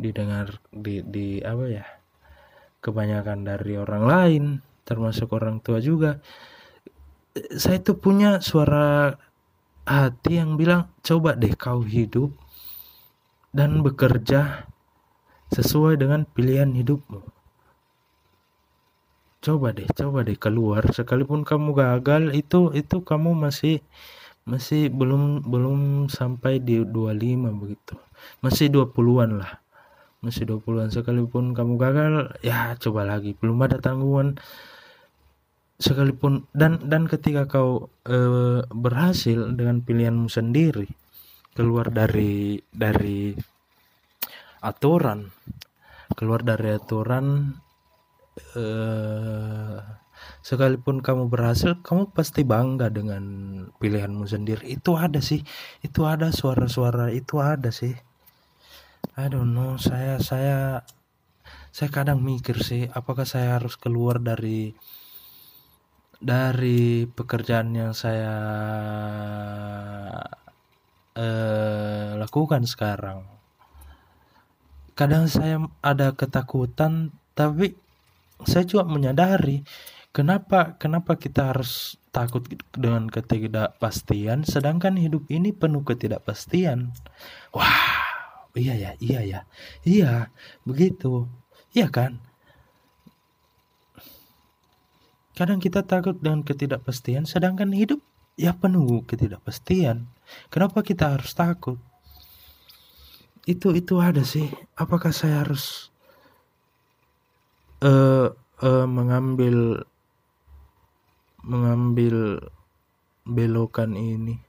didengar 0.00 0.64
di 0.72 1.04
di 1.04 1.44
apa 1.44 1.64
ya 1.68 1.84
kebanyakan 2.80 3.44
dari 3.44 3.76
orang 3.76 4.04
lain 4.08 4.44
termasuk 4.88 5.28
orang 5.36 5.60
tua 5.60 5.76
juga. 5.84 6.24
Saya 7.52 7.84
tuh 7.84 8.00
punya 8.00 8.40
suara 8.40 9.12
hati 9.84 10.40
yang 10.40 10.56
bilang 10.56 10.88
coba 11.04 11.36
deh 11.36 11.52
kau 11.52 11.84
hidup 11.84 12.32
dan 13.52 13.84
bekerja 13.84 14.64
sesuai 15.52 16.00
dengan 16.00 16.24
pilihan 16.24 16.72
hidupmu 16.72 17.34
coba 19.44 19.76
deh 19.76 19.85
coba 19.92 20.24
deh 20.24 20.40
keluar. 20.40 20.83
Sekalipun 20.88 21.44
kamu 21.44 21.76
gagal 21.76 22.33
itu 22.33 22.72
itu 22.72 23.04
kamu 23.04 23.37
masih 23.37 23.85
masih 24.48 24.88
belum 24.88 25.44
belum 25.44 26.09
sampai 26.09 26.64
di 26.64 26.80
25 26.80 27.61
begitu. 27.61 27.94
Masih 28.40 28.72
20-an 28.72 29.44
lah. 29.44 29.61
Masih 30.24 30.48
20-an 30.48 30.88
sekalipun 30.88 31.52
kamu 31.52 31.76
gagal 31.76 32.12
ya 32.40 32.72
coba 32.80 33.04
lagi. 33.04 33.37
Belum 33.37 33.61
ada 33.61 33.76
tanggungan. 33.76 34.40
Sekalipun 35.76 36.48
dan 36.57 36.80
dan 36.88 37.04
ketika 37.11 37.44
kau 37.44 37.92
e, 38.07 38.16
berhasil 38.72 39.52
dengan 39.52 39.83
pilihanmu 39.83 40.30
sendiri 40.30 40.87
keluar 41.52 41.90
dari 41.90 42.62
dari 42.70 43.35
aturan 44.62 45.28
keluar 46.14 46.46
dari 46.46 46.78
aturan 46.78 47.59
uh, 48.59 49.79
sekalipun 50.44 51.01
kamu 51.01 51.33
berhasil 51.33 51.81
kamu 51.81 52.12
pasti 52.12 52.44
bangga 52.44 52.92
dengan 52.92 53.25
pilihanmu 53.81 54.29
sendiri. 54.29 54.64
Itu 54.68 55.01
ada 55.01 55.25
sih. 55.25 55.40
Itu 55.81 56.05
ada 56.05 56.29
suara-suara 56.35 57.11
itu 57.14 57.40
ada 57.40 57.73
sih. 57.73 57.97
I 59.16 59.27
don't 59.33 59.57
know. 59.57 59.81
Saya 59.81 60.20
saya 60.20 60.85
saya 61.75 61.90
kadang 61.90 62.23
mikir 62.23 62.61
sih 62.62 62.87
apakah 62.92 63.27
saya 63.27 63.59
harus 63.59 63.75
keluar 63.81 64.23
dari 64.23 64.77
dari 66.23 67.05
pekerjaan 67.05 67.75
yang 67.77 67.92
saya 67.92 68.37
uh, 71.18 72.11
lakukan 72.20 72.64
sekarang. 72.64 73.27
Kadang 74.94 75.27
saya 75.27 75.59
ada 75.83 76.14
ketakutan 76.14 77.11
tapi 77.35 77.75
saya 78.44 78.64
juga 78.68 78.85
menyadari 78.87 79.64
kenapa 80.14 80.78
kenapa 80.78 81.18
kita 81.18 81.50
harus 81.50 81.98
takut 82.14 82.46
dengan 82.70 83.11
ketidakpastian 83.11 84.46
sedangkan 84.46 84.94
hidup 84.94 85.26
ini 85.26 85.50
penuh 85.50 85.83
ketidakpastian. 85.83 86.94
Wah 87.50 88.07
iya 88.54 88.78
ya 88.78 88.90
iya 89.02 89.20
ya 89.26 89.40
iya 89.83 90.30
begitu 90.62 91.26
iya 91.74 91.90
kan? 91.90 92.22
Kadang 95.35 95.59
kita 95.59 95.83
takut 95.83 96.14
dengan 96.22 96.46
ketidakpastian 96.46 97.26
sedangkan 97.26 97.74
hidup 97.74 97.98
ya 98.38 98.54
penuh 98.54 99.02
ketidakpastian. 99.02 100.07
Kenapa 100.54 100.87
kita 100.87 101.18
harus 101.18 101.35
takut? 101.35 101.83
Itu 103.42 103.74
itu 103.74 103.98
ada 103.98 104.22
sih 104.22 104.46
apakah 104.78 105.11
saya 105.11 105.42
harus 105.42 105.93
uh, 107.85 108.33
uh, 108.64 108.87
mengambil 108.88 109.85
mengambil 111.44 112.40
belokan 113.29 113.92
ini. 113.94 114.40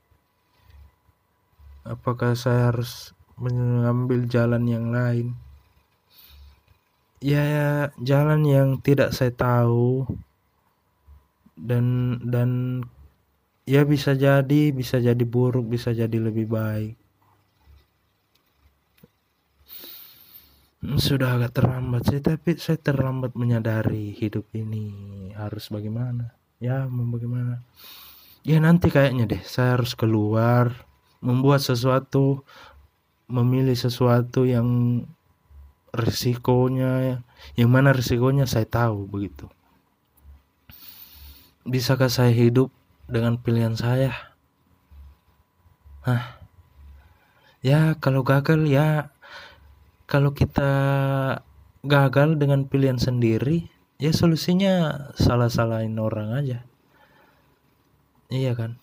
Apakah 1.86 2.34
saya 2.34 2.74
harus 2.74 3.12
mengambil 3.36 4.26
jalan 4.26 4.64
yang 4.66 4.90
lain? 4.90 5.36
Ya 7.20 7.92
jalan 8.00 8.48
yang 8.48 8.70
tidak 8.80 9.12
saya 9.12 9.36
tahu. 9.36 10.08
Dan 11.56 12.20
dan 12.28 12.84
ya 13.64 13.88
bisa 13.88 14.12
jadi 14.12 14.76
bisa 14.76 15.00
jadi 15.00 15.24
buruk 15.24 15.72
bisa 15.72 15.96
jadi 15.96 16.20
lebih 16.20 16.52
baik 16.52 17.05
sudah 21.02 21.42
agak 21.42 21.58
terlambat 21.58 22.06
sih 22.06 22.22
tapi 22.22 22.56
saya 22.62 22.78
terlambat 22.78 23.34
menyadari 23.34 24.14
hidup 24.14 24.46
ini 24.54 24.92
harus 25.34 25.74
bagaimana 25.74 26.38
ya 26.62 26.86
mau 26.86 27.10
bagaimana 27.10 27.66
ya 28.46 28.62
nanti 28.62 28.94
kayaknya 28.94 29.26
deh 29.26 29.42
saya 29.42 29.76
harus 29.80 29.98
keluar 29.98 30.86
membuat 31.26 31.66
sesuatu 31.66 32.46
memilih 33.26 33.74
sesuatu 33.74 34.46
yang 34.46 35.02
risikonya 35.96 37.26
yang 37.58 37.70
mana 37.74 37.90
risikonya 37.90 38.46
saya 38.46 38.70
tahu 38.70 39.10
begitu 39.10 39.50
Bisakah 41.66 42.14
saya 42.14 42.30
hidup 42.30 42.70
dengan 43.10 43.42
pilihan 43.42 43.74
saya? 43.74 44.14
Hah? 46.06 46.38
Ya, 47.66 47.98
kalau 47.98 48.22
gagal 48.22 48.70
ya 48.70 49.10
kalau 50.06 50.32
kita 50.32 50.72
gagal 51.86 52.38
dengan 52.38 52.66
pilihan 52.66 52.98
sendiri, 52.98 53.70
ya 54.02 54.14
solusinya 54.14 55.10
salah-salahin 55.18 55.98
orang 55.98 56.34
aja. 56.34 56.60
Iya 58.30 58.58
kan? 58.58 58.82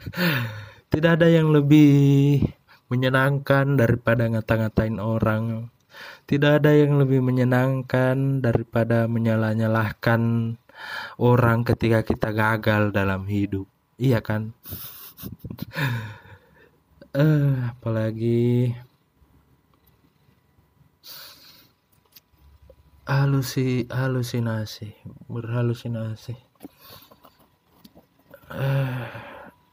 Tidak 0.92 1.10
ada 1.20 1.30
yang 1.30 1.54
lebih 1.54 2.42
menyenangkan 2.90 3.78
daripada 3.78 4.26
ngata-ngatain 4.26 4.98
orang. 4.98 5.70
Tidak 6.26 6.62
ada 6.62 6.74
yang 6.74 6.98
lebih 6.98 7.22
menyenangkan 7.22 8.42
daripada 8.42 9.06
menyalah-nyalahkan 9.06 10.54
orang 11.20 11.62
ketika 11.66 12.02
kita 12.04 12.32
gagal 12.32 12.92
dalam 12.94 13.28
hidup 13.28 13.68
iya 14.00 14.24
kan 14.24 14.56
eh 17.16 17.20
uh, 17.20 17.74
apalagi 17.74 18.72
halusi 23.10 23.90
halusinasi 23.90 24.94
berhalusinasi. 25.26 26.38
Uh, 28.50 29.06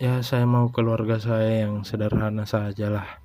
ya 0.02 0.26
saya 0.26 0.50
mau 0.50 0.74
keluarga 0.74 1.22
saya 1.22 1.70
yang 1.70 1.86
sederhana 1.86 2.50
sajalah. 2.50 3.22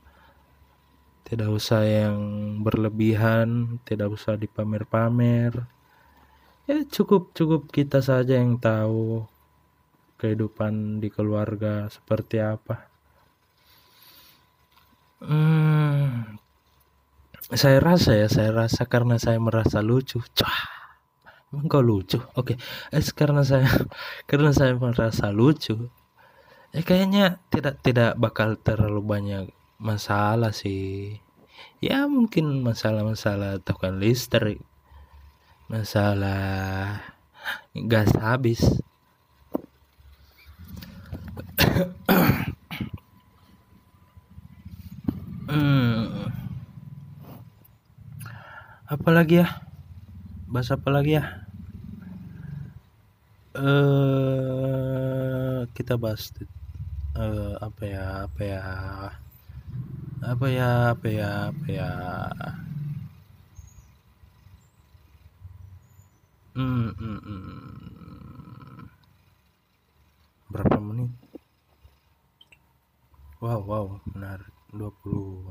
Tidak 1.25 1.49
usah 1.49 1.89
yang 1.89 2.21
berlebihan 2.61 3.81
tidak 3.89 4.13
usah 4.13 4.37
dipamer-pamer. 4.37 5.65
Ya 6.69 6.85
cukup 6.85 7.33
cukup 7.33 7.73
kita 7.73 8.05
saja 8.05 8.37
yang 8.37 8.61
tahu 8.61 9.25
kehidupan 10.21 11.01
di 11.01 11.09
keluarga 11.09 11.89
seperti 11.89 12.37
apa. 12.37 12.85
Hmm, 15.25 16.37
saya 17.53 17.85
rasa 17.85 18.17
ya 18.17 18.33
saya 18.33 18.49
rasa 18.53 18.89
karena 18.89 19.21
saya 19.21 19.37
merasa 19.37 19.85
lucu 19.85 20.25
Cah, 20.33 20.89
emang 21.53 21.69
lucu 21.85 22.17
oke 22.33 22.57
okay. 22.57 22.59
eh 22.89 23.05
karena 23.13 23.45
saya 23.45 23.69
karena 24.29 24.57
saya 24.57 24.73
merasa 24.73 25.29
lucu 25.29 25.93
eh 26.73 26.81
kayaknya 26.81 27.45
tidak 27.53 27.85
tidak 27.85 28.17
bakal 28.17 28.57
terlalu 28.57 29.05
banyak 29.05 29.53
masalah 29.77 30.57
sih 30.57 31.21
ya 31.85 32.09
mungkin 32.09 32.65
masalah-masalah 32.65 33.61
kan 33.61 34.01
listrik 34.01 34.65
masalah 35.69 37.05
gas 37.75 38.09
habis 38.17 38.65
hmm. 45.53 46.42
Apa 48.93 49.09
lagi 49.09 49.41
ya 49.41 49.49
bahas 50.53 50.69
apa 50.69 50.93
lagi 50.93 51.17
ya 51.17 51.25
uh, 53.57 55.65
kita 55.73 55.97
bahas 55.97 56.29
uh, 57.17 57.57
apa 57.57 57.89
ya 57.89 58.29
apa 58.29 58.43
ya 58.45 58.61
apa 60.21 60.47
ya 60.53 60.93
apa 60.93 61.09
ya 61.09 61.29
apa 61.49 61.67
ya 61.73 61.89
Hmm, 66.53 66.93
hmm, 67.01 67.21
hmm. 67.25 68.85
Berapa 70.53 70.77
menit? 70.85 71.09
Wow, 73.41 73.65
wow, 73.65 73.87
benar. 74.05 74.45
20 74.69 75.49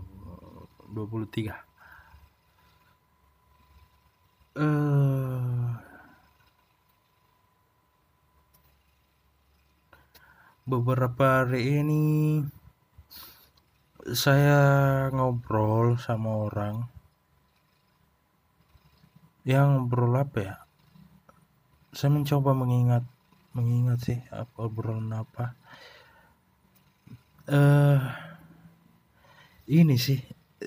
23. 0.94 1.71
Eh 4.52 5.32
beberapa 10.68 11.48
hari 11.48 11.80
ini 11.80 12.04
saya 14.12 14.60
ngobrol 15.16 15.96
sama 15.96 16.52
orang 16.52 16.84
yang 19.48 19.88
ngobrol 19.88 20.20
apa 20.20 20.38
ya? 20.44 20.56
Saya 21.96 22.12
mencoba 22.12 22.52
mengingat 22.52 23.08
mengingat 23.56 24.04
sih 24.04 24.20
apa 24.36 24.68
obrolan 24.68 25.16
apa. 25.16 25.56
Eh 27.48 27.56
uh, 27.56 28.00
ini 29.72 29.96
sih 29.96 30.20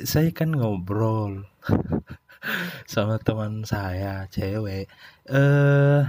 saya 0.03 0.35
kan 0.35 0.51
ngobrol 0.51 1.47
sama 2.93 3.23
teman 3.23 3.63
saya 3.63 4.27
cewek. 4.35 4.91
Eh 5.31 5.37
uh, 5.39 6.03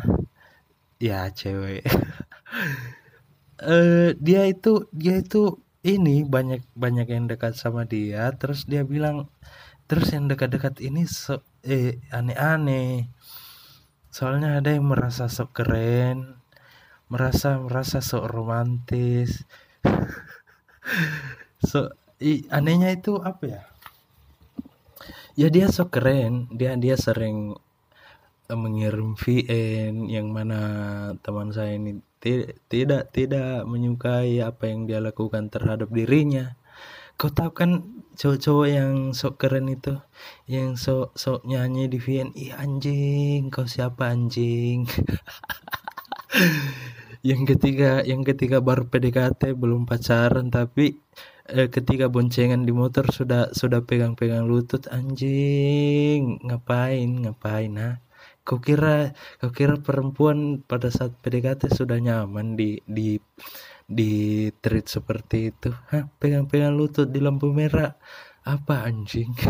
ya 0.97 1.29
cewek. 1.29 1.85
Eh 3.55 3.71
uh, 3.71 4.07
dia 4.19 4.43
itu 4.51 4.91
dia 4.91 5.23
itu 5.23 5.63
ini 5.87 6.27
banyak 6.27 6.59
banyak 6.75 7.07
yang 7.07 7.25
dekat 7.31 7.55
sama 7.55 7.87
dia. 7.87 8.27
Terus 8.35 8.67
dia 8.67 8.83
bilang 8.83 9.31
terus 9.87 10.11
yang 10.11 10.27
dekat-dekat 10.27 10.83
ini 10.83 11.07
so, 11.07 11.39
eh 11.63 12.03
aneh-aneh. 12.11 13.07
Soalnya 14.11 14.59
ada 14.59 14.75
yang 14.75 14.87
merasa 14.91 15.31
sok 15.31 15.55
keren 15.55 16.35
merasa 17.09 17.61
merasa 17.61 18.01
sok 18.01 18.25
romantis. 18.29 19.45
So 21.65 21.89
i, 22.21 22.45
anehnya 22.53 22.93
itu 22.93 23.17
apa 23.17 23.43
ya 23.49 23.61
ya 25.35 25.47
dia 25.51 25.67
sok 25.71 25.99
keren. 25.99 26.47
Dia 26.51 26.75
dia 26.79 26.95
sering 26.95 27.55
uh, 28.49 28.57
mengirim 28.57 29.19
VN 29.19 30.07
yang 30.07 30.31
mana 30.31 30.59
teman 31.21 31.51
saya 31.51 31.75
ini 31.75 31.99
tidak 32.71 33.13
tidak 33.13 33.67
menyukai 33.69 34.41
apa 34.41 34.65
yang 34.65 34.89
dia 34.89 34.99
lakukan 35.03 35.51
terhadap 35.53 35.91
dirinya. 35.93 36.57
Kau 37.15 37.31
tahu 37.31 37.51
kan 37.55 37.71
cowok-cowok 38.19 38.67
yang 38.67 38.93
sok 39.15 39.39
keren 39.39 39.71
itu? 39.71 39.95
Yang 40.49 40.69
sok 40.83 41.07
sok 41.15 41.39
nyanyi 41.47 41.87
di 41.87 41.99
VN 42.01 42.29
ih 42.35 42.51
anjing 42.55 43.47
kau 43.53 43.67
siapa 43.67 44.11
anjing 44.11 44.87
yang 47.25 47.41
ketiga 47.49 48.05
yang 48.05 48.21
ketiga 48.21 48.61
baru 48.61 48.85
PDKT 48.85 49.57
belum 49.57 49.89
pacaran 49.89 50.53
tapi 50.53 51.01
eh, 51.49 51.67
ketika 51.73 52.05
boncengan 52.13 52.61
di 52.67 52.73
motor 52.81 53.09
sudah 53.09 53.49
sudah 53.49 53.81
pegang-pegang 53.81 54.45
lutut 54.45 54.85
anjing 54.93 56.37
ngapain 56.45 57.09
ngapain 57.25 57.71
nah 57.73 57.93
kau 58.45 58.61
kira 58.61 59.17
kau 59.41 59.49
kira 59.49 59.81
perempuan 59.81 60.61
pada 60.69 60.93
saat 60.93 61.17
PDKT 61.25 61.73
sudah 61.73 61.97
nyaman 61.97 62.53
di 62.53 62.77
di 62.85 63.17
di 63.85 64.11
treat 64.61 64.85
seperti 64.89 65.37
itu? 65.53 65.69
Hah 65.93 66.05
pegang-pegang 66.21 66.73
lutut 66.77 67.09
di 67.09 67.21
lampu 67.21 67.49
merah. 67.53 67.97
Apa 68.45 68.85
anjing? 68.89 69.33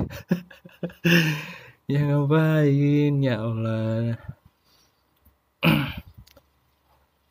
Ya 1.85 2.01
ngapain 2.01 3.21
ya 3.21 3.45
Allah 3.45 4.17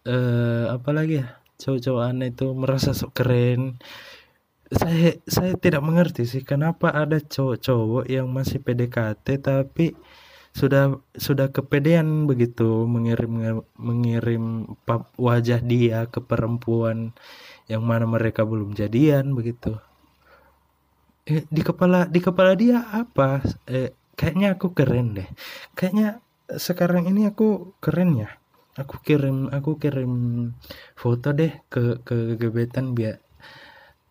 eh 0.04 0.64
apalagi 0.76 1.14
ya? 1.24 1.26
Cowok-cowok 1.60 2.04
aneh 2.04 2.28
itu 2.34 2.46
merasa 2.52 2.90
sok 2.92 3.12
keren. 3.16 3.80
Saya 4.68 5.16
saya 5.28 5.52
tidak 5.56 5.82
mengerti 5.84 6.22
sih 6.28 6.42
kenapa 6.44 6.90
ada 6.92 7.20
cowok-cowok 7.20 8.04
yang 8.10 8.26
masih 8.32 8.58
PDKT 8.64 9.26
tapi 9.44 9.94
sudah 10.54 10.98
sudah 11.18 11.50
kepedean 11.50 12.30
begitu 12.30 12.86
mengirim 12.86 13.62
mengirim 13.74 14.44
wajah 15.18 15.60
dia 15.62 16.06
ke 16.06 16.20
perempuan 16.22 17.10
yang 17.70 17.82
mana 17.82 18.04
mereka 18.06 18.42
belum 18.46 18.76
jadian 18.76 19.34
begitu. 19.38 19.76
Eh, 21.24 21.44
di 21.48 21.62
kepala 21.64 22.04
di 22.08 22.20
kepala 22.20 22.52
dia 22.56 22.84
apa? 22.92 23.40
Eh, 23.64 23.96
kayaknya 24.18 24.56
aku 24.56 24.76
keren 24.76 25.16
deh. 25.16 25.28
Kayaknya 25.78 26.20
sekarang 26.60 27.08
ini 27.08 27.24
aku 27.30 27.72
keren 27.80 28.20
ya 28.20 28.30
aku 28.74 28.96
kirim 29.02 29.50
aku 29.50 29.78
kirim 29.78 30.12
foto 30.98 31.30
deh 31.30 31.52
ke 31.70 32.02
ke 32.02 32.34
gebetan 32.38 32.94
biar 32.94 33.22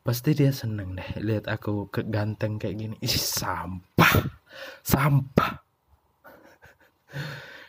pasti 0.04 0.36
dia 0.36 0.52
seneng 0.52 0.96
deh 0.96 1.10
lihat 1.24 1.48
aku 1.48 1.88
ke 1.88 2.04
ganteng 2.08 2.60
kayak 2.60 2.76
gini 2.80 2.96
isi 3.00 3.20
sampah 3.20 4.14
sampah 4.84 5.64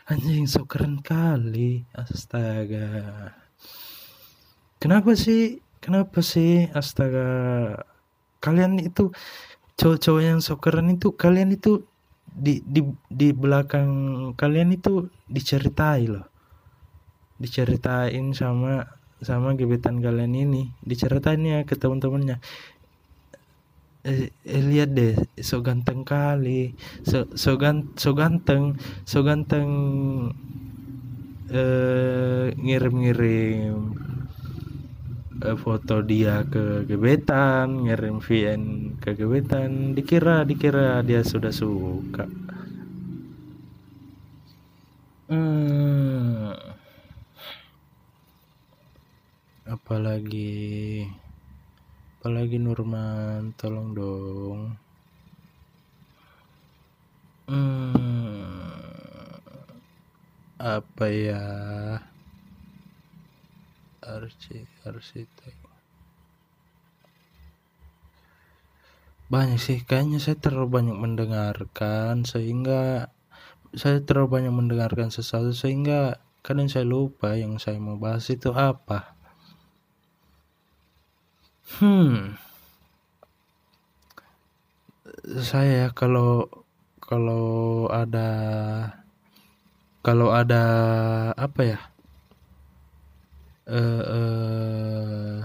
Anjing 0.04 0.44
so 0.44 0.68
keren 0.68 1.00
kali. 1.00 1.88
Astaga. 1.96 3.32
Kenapa 4.76 5.16
sih? 5.16 5.64
Kenapa 5.80 6.20
sih? 6.20 6.68
Astaga. 6.76 7.24
Kalian 8.36 8.84
itu 8.84 9.08
cowok-cowok 9.80 10.20
yang 10.20 10.40
so 10.44 10.60
keren 10.60 10.92
itu 10.92 11.16
kalian 11.16 11.56
itu 11.56 11.88
di 12.28 12.60
di 12.68 12.84
di 13.08 13.32
belakang 13.32 13.88
kalian 14.36 14.76
itu 14.76 15.08
diceritai 15.24 16.04
loh. 16.04 16.28
Diceritain 17.40 18.32
sama 18.34 18.86
sama 19.22 19.56
gebetan 19.58 19.98
kalian 20.04 20.34
ini. 20.34 20.62
Diceritain 20.84 21.42
ya 21.42 21.62
ke 21.68 21.74
teman-temannya 21.74 22.38
eh, 24.04 24.28
eh, 24.44 24.62
lihat 24.62 24.90
deh 24.92 25.16
so 25.40 25.64
ganteng 25.64 26.04
kali. 26.04 26.76
So 27.08 27.26
so, 27.34 27.56
gan, 27.56 27.96
so 27.96 28.12
ganteng 28.12 28.76
so 29.08 29.24
ganteng 29.24 29.70
eh, 31.48 32.52
ngirim-ngirim 32.52 33.76
eh, 35.40 35.56
foto 35.56 36.04
dia 36.04 36.44
ke 36.44 36.84
gebetan 36.88 37.88
ngirim 37.88 38.20
VN 38.20 38.62
ke 39.00 39.16
gebetan. 39.16 39.96
Dikira 39.96 40.44
dikira 40.44 41.00
dia 41.00 41.24
sudah 41.24 41.52
suka. 41.52 42.28
Hmm. 45.24 46.73
Apalagi 49.64 51.08
apalagi 52.20 52.56
Nurman 52.60 53.52
tolong 53.56 53.88
dong. 53.96 54.60
Hmm, 57.48 58.60
apa 60.56 61.04
ya? 61.08 61.44
Arsi 64.04 64.68
arsitek 64.84 65.64
banyak 69.32 69.56
sih 69.56 69.80
kayaknya 69.82 70.20
saya 70.20 70.36
terlalu 70.36 70.68
banyak 70.78 70.96
mendengarkan 71.00 72.28
sehingga 72.28 73.08
saya 73.72 74.04
terlalu 74.04 74.28
banyak 74.30 74.52
mendengarkan 74.52 75.08
sesuatu 75.08 75.56
sehingga 75.56 76.20
kadang 76.44 76.68
saya 76.68 76.84
lupa 76.84 77.32
yang 77.34 77.56
saya 77.56 77.80
mau 77.80 77.96
bahas 77.96 78.28
itu 78.28 78.52
apa 78.52 79.13
Hmm. 81.64 82.36
Saya 85.40 85.88
kalau 85.96 86.52
kalau 87.00 87.88
ada 87.88 88.28
kalau 90.04 90.28
ada 90.28 90.62
apa 91.36 91.60
ya? 91.64 91.80
Eh, 93.64 94.04
eh, 94.04 95.40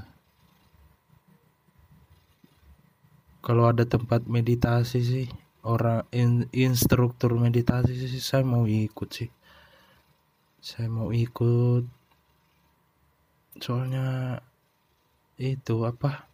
kalau 3.40 3.72
ada 3.72 3.88
tempat 3.88 4.28
meditasi 4.28 5.00
sih 5.00 5.28
orang 5.64 6.04
in, 6.12 6.46
instruktur 6.52 7.34
meditasi 7.40 7.96
sih 7.96 8.20
saya 8.20 8.44
mau 8.44 8.68
ikut 8.68 9.10
sih 9.10 9.32
saya 10.60 10.92
mau 10.92 11.16
ikut 11.16 11.88
soalnya 13.64 14.38
itu 15.40 15.88
apa? 15.88 16.28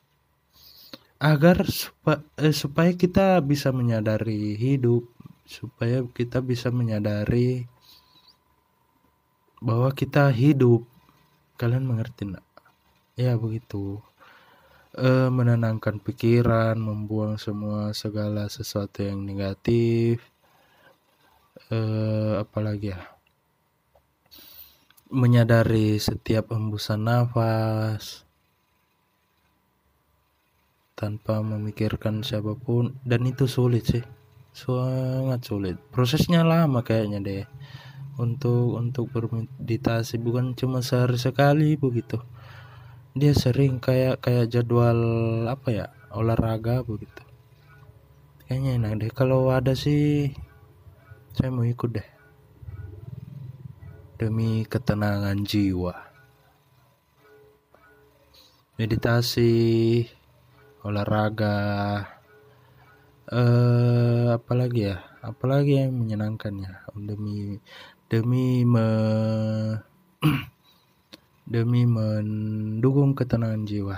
Agar 1.22 1.64
supa, 1.70 2.26
eh, 2.42 2.52
supaya 2.52 2.92
kita 2.98 3.40
bisa 3.46 3.70
menyadari 3.70 4.58
hidup 4.58 5.16
supaya 5.46 6.02
kita 6.10 6.42
bisa 6.42 6.74
menyadari 6.74 7.70
bahwa 9.62 9.94
kita 9.94 10.34
hidup. 10.34 10.84
Kalian 11.56 11.88
mengerti 11.88 12.28
enggak 12.28 12.44
ya 13.16 13.40
begitu. 13.40 14.04
E, 14.92 15.32
menenangkan 15.32 16.04
pikiran 16.04 16.76
membuang 16.76 17.40
semua 17.40 17.96
segala 17.96 18.52
sesuatu 18.52 19.06
yang 19.06 19.24
negatif. 19.24 20.20
E, 21.72 21.80
apalagi 22.42 22.92
ya? 22.92 23.00
Menyadari 25.08 25.96
setiap 25.96 26.52
hembusan 26.52 27.08
nafas 27.08 28.25
tanpa 30.96 31.44
memikirkan 31.44 32.24
siapa 32.24 32.56
pun. 32.56 32.98
Dan 33.04 33.28
itu 33.28 33.46
sulit 33.46 33.86
sih. 33.86 34.04
Sangat 34.56 35.44
sulit. 35.44 35.76
Prosesnya 35.92 36.48
lama 36.48 36.82
kayaknya 36.82 37.20
deh 37.20 37.46
untuk 38.16 38.80
untuk 38.80 39.12
bermeditasi 39.12 40.16
bukan 40.24 40.56
cuma 40.56 40.80
sehari 40.80 41.20
sekali 41.20 41.76
begitu. 41.76 42.24
Dia 43.16 43.36
sering 43.36 43.84
kayak 43.84 44.24
kayak 44.24 44.52
jadwal 44.52 45.00
apa 45.52 45.68
ya 45.72 45.86
olahraga 46.16 46.84
begitu. 46.88 47.24
Kayaknya 48.48 48.72
enak 48.80 48.94
deh 49.04 49.12
kalau 49.12 49.52
ada 49.52 49.76
sih 49.76 50.32
saya 51.36 51.52
mau 51.52 51.68
ikut 51.68 51.92
deh 51.92 52.08
demi 54.16 54.64
ketenangan 54.64 55.44
jiwa. 55.44 55.92
Meditasi 58.80 59.52
olahraga 60.86 61.58
eh 63.34 64.30
apalagi 64.38 64.94
ya? 64.94 64.98
Apalagi 65.26 65.82
yang 65.82 65.98
menyenangkan 65.98 66.54
ya? 66.62 66.86
Demi 66.94 67.58
demi 68.06 68.62
me 68.62 68.88
demi 71.54 71.90
mendukung 71.90 73.18
ketenangan 73.18 73.66
jiwa. 73.66 73.98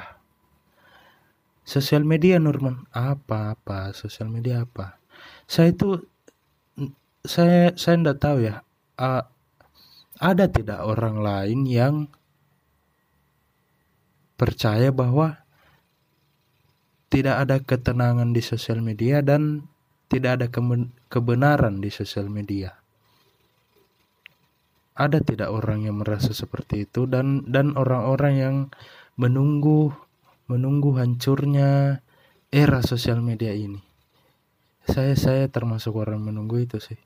Sosial 1.67 2.07
media 2.07 2.39
Norman 2.39 2.87
apa 2.95 3.59
apa? 3.59 3.91
Sosial 3.91 4.31
media 4.31 4.63
apa? 4.63 5.03
Saya 5.43 5.75
itu 5.75 5.99
saya 7.27 7.75
saya 7.75 7.95
tidak 7.99 8.17
tahu 8.23 8.37
ya. 8.47 8.63
Uh, 8.95 9.27
ada 10.17 10.47
tidak 10.49 10.81
orang 10.81 11.19
lain 11.21 11.59
yang 11.67 11.95
percaya 14.39 14.89
bahwa 14.89 15.46
tidak 17.07 17.35
ada 17.47 17.57
ketenangan 17.63 18.35
di 18.35 18.43
sosial 18.43 18.83
media 18.83 19.23
dan 19.23 19.63
tidak 20.11 20.39
ada 20.39 20.47
kebenaran 21.07 21.79
di 21.79 21.91
sosial 21.91 22.27
media. 22.27 22.75
Ada 24.97 25.21
tidak 25.21 25.53
orang 25.53 25.85
yang 25.85 26.01
merasa 26.01 26.33
seperti 26.33 26.89
itu 26.89 27.05
dan 27.05 27.45
dan 27.45 27.77
orang-orang 27.77 28.33
yang 28.35 28.55
menunggu 29.15 29.93
menunggu 30.49 30.97
hancurnya 30.97 32.01
era 32.49 32.79
sosial 32.81 33.21
media 33.21 33.53
ini. 33.53 33.83
Saya 34.87 35.13
saya 35.19 35.45
termasuk 35.51 35.93
orang 35.99 36.23
menunggu 36.23 36.63
itu 36.63 36.79
sih. 36.79 36.97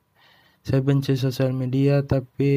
Saya 0.62 0.86
benci 0.86 1.18
sosial 1.18 1.52
media 1.58 2.06
tapi 2.06 2.54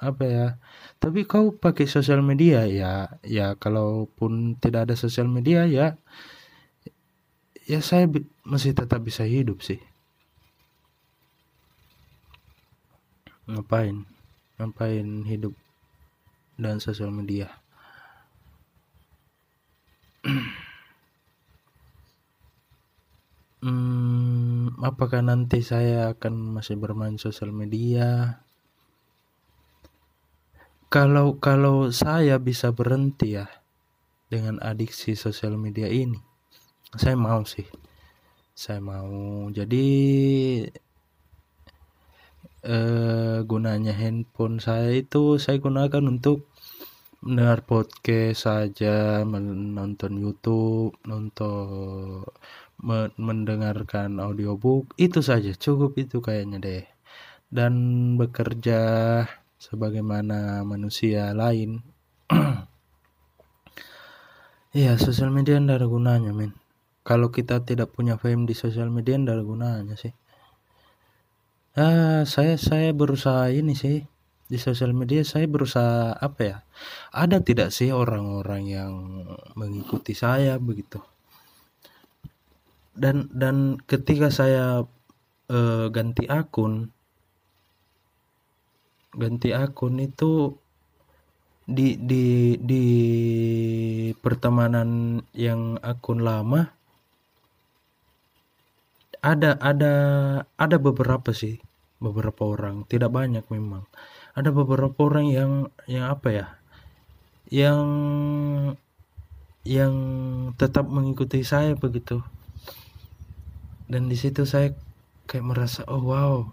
apa 0.00 0.24
ya? 0.24 0.48
Tapi 0.96 1.28
kau 1.28 1.52
pakai 1.52 1.84
sosial 1.84 2.24
media 2.24 2.64
ya 2.64 3.20
ya 3.22 3.54
kalaupun 3.60 4.56
tidak 4.56 4.90
ada 4.90 4.96
sosial 4.96 5.28
media 5.28 5.68
ya 5.68 6.00
ya 7.66 7.82
saya 7.82 8.06
masih 8.46 8.72
tetap 8.78 9.02
bisa 9.02 9.26
hidup 9.26 9.58
sih. 9.58 9.82
Ngapain? 13.50 14.06
Ngapain 14.58 15.26
hidup 15.26 15.54
dan 16.54 16.78
sosial 16.78 17.10
media? 17.10 17.50
Hmm, 23.66 24.78
apakah 24.78 25.26
nanti 25.26 25.58
saya 25.58 26.14
akan 26.14 26.54
masih 26.54 26.78
bermain 26.78 27.18
sosial 27.18 27.50
media? 27.50 28.38
Kalau 30.86 31.42
kalau 31.42 31.90
saya 31.90 32.38
bisa 32.38 32.70
berhenti 32.70 33.34
ya 33.34 33.50
dengan 34.30 34.62
adiksi 34.62 35.18
sosial 35.18 35.58
media 35.58 35.90
ini 35.90 36.22
saya 36.96 37.16
mau 37.16 37.42
sih. 37.44 37.66
Saya 38.56 38.80
mau. 38.80 39.48
Jadi 39.52 39.86
eh, 42.66 43.38
gunanya 43.46 43.92
handphone 43.94 44.58
saya 44.58 44.90
itu 44.96 45.38
saya 45.38 45.56
gunakan 45.62 46.04
untuk 46.08 46.50
mendengar 47.24 47.64
podcast 47.66 48.46
saja 48.46 49.26
menonton 49.26 50.12
YouTube 50.20 50.94
nonton 51.08 52.24
mendengarkan 53.16 54.20
audiobook. 54.20 54.92
Itu 55.00 55.24
saja 55.24 55.52
cukup 55.56 55.96
itu 55.96 56.20
kayaknya 56.20 56.58
deh. 56.60 56.84
Dan 57.46 57.74
bekerja 58.20 58.80
sebagaimana 59.56 60.62
manusia 60.66 61.32
lain. 61.32 61.82
Iya, 64.76 65.00
sosial 65.00 65.32
media 65.32 65.56
tidak 65.56 65.80
ada 65.80 65.88
gunanya, 65.88 66.36
men. 66.36 66.52
Kalau 67.06 67.30
kita 67.30 67.62
tidak 67.62 67.94
punya 67.94 68.18
fame 68.18 68.50
di 68.50 68.54
sosial 68.58 68.90
media, 68.90 69.14
tidak 69.14 69.38
ada 69.38 69.46
gunanya 69.46 69.94
sih. 69.94 70.10
Ah, 71.78 72.26
saya 72.26 72.58
saya 72.58 72.90
berusaha 72.90 73.46
ini 73.54 73.78
sih 73.78 74.02
di 74.50 74.58
sosial 74.58 74.90
media. 74.90 75.22
Saya 75.22 75.46
berusaha 75.46 76.18
apa 76.18 76.40
ya? 76.42 76.56
Ada 77.14 77.46
tidak 77.46 77.70
sih 77.70 77.94
orang-orang 77.94 78.62
yang 78.66 78.92
mengikuti 79.54 80.18
saya 80.18 80.58
begitu? 80.58 80.98
Dan 82.90 83.30
dan 83.30 83.78
ketika 83.86 84.34
saya 84.34 84.82
uh, 85.46 85.86
ganti 85.94 86.26
akun, 86.26 86.90
ganti 89.14 89.54
akun 89.54 90.02
itu 90.02 90.58
di 91.70 91.94
di 92.02 92.58
di 92.58 92.84
pertemanan 94.18 95.22
yang 95.38 95.78
akun 95.86 96.26
lama 96.26 96.75
ada 99.26 99.58
ada 99.58 99.92
ada 100.54 100.76
beberapa 100.78 101.34
sih 101.34 101.58
beberapa 101.98 102.46
orang 102.46 102.86
tidak 102.86 103.10
banyak 103.10 103.42
memang. 103.50 103.90
Ada 104.38 104.54
beberapa 104.54 104.94
orang 105.02 105.26
yang 105.26 105.52
yang 105.90 106.06
apa 106.06 106.28
ya 106.30 106.46
yang 107.50 107.82
yang 109.66 109.94
tetap 110.54 110.86
mengikuti 110.86 111.42
saya 111.42 111.74
begitu. 111.74 112.22
Dan 113.90 114.06
di 114.06 114.14
situ 114.14 114.46
saya 114.46 114.70
kayak 115.26 115.46
merasa 115.46 115.82
oh 115.90 116.06
wow. 116.06 116.46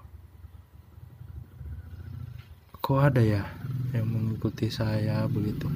Kok 2.82 3.00
ada 3.00 3.22
ya 3.22 3.46
yang 3.94 4.10
mengikuti 4.10 4.74
saya 4.74 5.30
begitu 5.30 5.70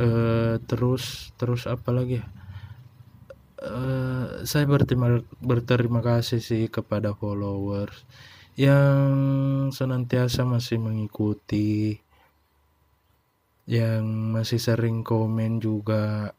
uh, 0.00 0.56
terus 0.64 1.36
terus 1.36 1.68
apa 1.68 1.92
lagi 1.92 2.24
uh, 3.60 4.42
saya 4.48 4.64
berterima 4.64 5.20
berterima 5.44 6.00
kasih 6.00 6.40
sih 6.40 6.72
kepada 6.72 7.12
followers 7.12 8.08
yang 8.58 9.12
senantiasa 9.70 10.44
masih 10.48 10.80
mengikuti 10.82 12.00
yang 13.70 14.34
masih 14.34 14.58
sering 14.58 15.06
komen 15.06 15.62
juga. 15.62 16.34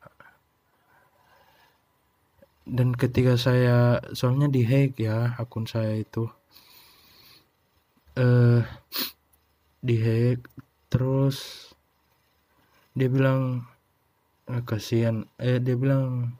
Dan 2.67 2.91
ketika 2.91 3.39
saya 3.39 4.04
soalnya 4.12 4.52
di 4.52 4.67
hack 4.67 5.00
ya 5.00 5.39
akun 5.39 5.63
saya 5.63 5.95
itu. 5.95 6.28
Eh 8.19 8.21
uh, 8.21 8.62
di 9.80 9.95
hack 9.97 10.45
terus 10.91 11.70
dia 12.91 13.08
bilang 13.08 13.63
eh, 14.51 14.63
kasihan. 14.67 15.23
Eh 15.39 15.63
dia 15.63 15.75
bilang 15.80 16.36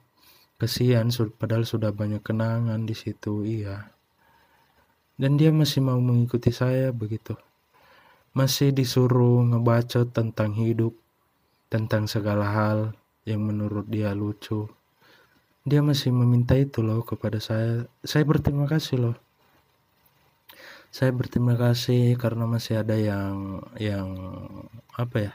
kasihan 0.60 1.08
padahal 1.34 1.64
sudah 1.64 1.90
banyak 1.90 2.20
kenangan 2.20 2.84
di 2.84 2.92
situ 2.92 3.42
iya. 3.42 3.88
Dan 5.16 5.40
dia 5.40 5.48
masih 5.52 5.80
mau 5.84 6.00
mengikuti 6.00 6.52
saya 6.52 6.92
begitu. 6.92 7.36
Masih 8.32 8.72
disuruh 8.72 9.44
ngebaca 9.44 10.08
tentang 10.08 10.56
hidup 10.56 10.96
tentang 11.68 12.04
segala 12.08 12.48
hal 12.48 12.78
yang 13.24 13.44
menurut 13.44 13.88
dia 13.88 14.12
lucu. 14.12 14.68
Dia 15.62 15.80
masih 15.80 16.10
meminta 16.10 16.58
itu 16.58 16.82
loh 16.82 17.06
kepada 17.06 17.38
saya. 17.38 17.86
Saya 18.02 18.26
berterima 18.26 18.66
kasih 18.66 18.98
loh. 18.98 19.16
Saya 20.92 21.14
berterima 21.16 21.56
kasih 21.56 22.18
karena 22.20 22.44
masih 22.44 22.84
ada 22.84 22.92
yang 22.98 23.64
yang 23.80 24.08
apa 24.92 25.16
ya 25.16 25.32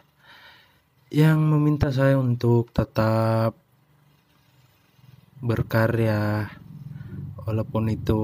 yang 1.08 1.40
meminta 1.40 1.88
saya 1.88 2.20
untuk 2.20 2.68
tetap 2.76 3.56
berkarya 5.40 6.52
walaupun 7.48 7.88
itu 7.88 8.20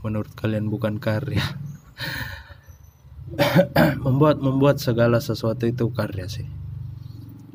menurut 0.00 0.32
kalian 0.32 0.72
bukan 0.72 0.96
karya. 0.96 1.44
Membuat 4.04 4.40
membuat 4.40 4.80
segala 4.80 5.20
sesuatu 5.20 5.68
itu 5.68 5.92
karya 5.92 6.26
sih. 6.26 6.48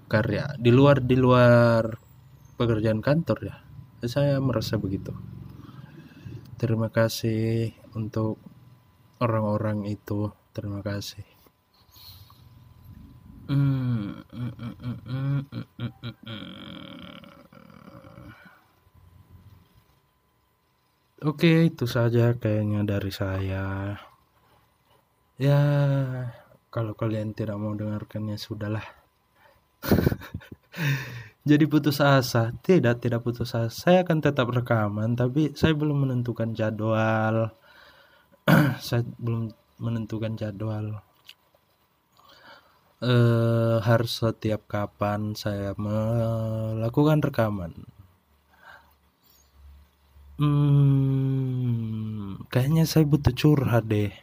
Karya. 0.06 0.54
Di 0.62 0.70
luar 0.70 1.02
di 1.02 1.18
luar 1.18 1.98
pekerjaan 2.62 3.02
kantor 3.02 3.38
ya. 3.41 3.56
Saya 4.06 4.38
merasa 4.38 4.78
begitu. 4.78 5.18
Terima 6.62 6.94
kasih 6.94 7.74
untuk 7.98 8.38
orang-orang 9.18 9.89
itu. 9.89 10.30
Terima 10.54 10.86
kasih 10.86 11.35
Oke, 21.25 21.69
itu 21.69 21.86
saja 21.86 22.34
kayaknya 22.34 22.81
dari 22.81 23.13
saya. 23.13 23.93
Ya, 25.38 25.62
kalau 26.73 26.97
kalian 26.97 27.38
tidak 27.38 27.62
mau 27.62 27.77
dengarkannya 27.77 28.34
sudahlah. 28.41 28.86
jadi 31.49 31.65
putus 31.69 32.01
asa? 32.01 32.49
Tidak 32.65 32.97
tidak 32.97 33.21
putus 33.21 33.53
asa. 33.53 33.69
Saya 33.69 34.01
akan 34.01 34.25
tetap 34.25 34.49
rekaman 34.49 35.13
tapi 35.13 35.53
saya 35.53 35.77
belum 35.77 36.10
menentukan 36.10 36.58
jadwal. 36.58 37.53
Saya 38.81 39.01
belum 39.17 39.49
menentukan 39.81 40.38
jadwal 40.38 41.05
eh, 43.03 43.77
harus 43.84 44.23
setiap 44.23 44.63
kapan 44.69 45.36
saya 45.36 45.75
melakukan 45.75 47.19
rekaman 47.19 47.73
hmm, 50.39 52.47
kayaknya 52.47 52.88
saya 52.88 53.03
butuh 53.03 53.36
curhat 53.36 53.88
deh 53.88 54.13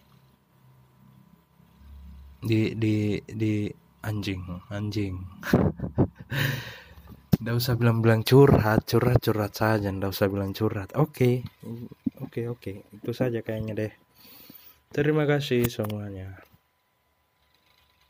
di 2.43 2.75
di 2.75 3.23
di 3.27 3.71
anjing 4.03 4.43
anjing 4.71 5.15
Nggak 7.43 7.59
usah 7.59 7.75
bilang-bilang 7.75 8.23
curhat, 8.23 8.87
curhat, 8.87 9.19
curhat 9.19 9.59
saja. 9.59 9.91
Nggak 9.91 10.15
usah 10.15 10.31
bilang 10.31 10.55
curhat. 10.55 10.95
Oke, 10.95 11.43
okay. 11.43 12.23
oke, 12.23 12.23
okay, 12.23 12.45
oke. 12.47 12.73
Okay. 12.87 13.03
Itu 13.03 13.11
saja 13.11 13.43
kayaknya 13.43 13.75
deh. 13.75 13.93
Terima 14.95 15.27
kasih 15.27 15.67
semuanya. 15.67 16.39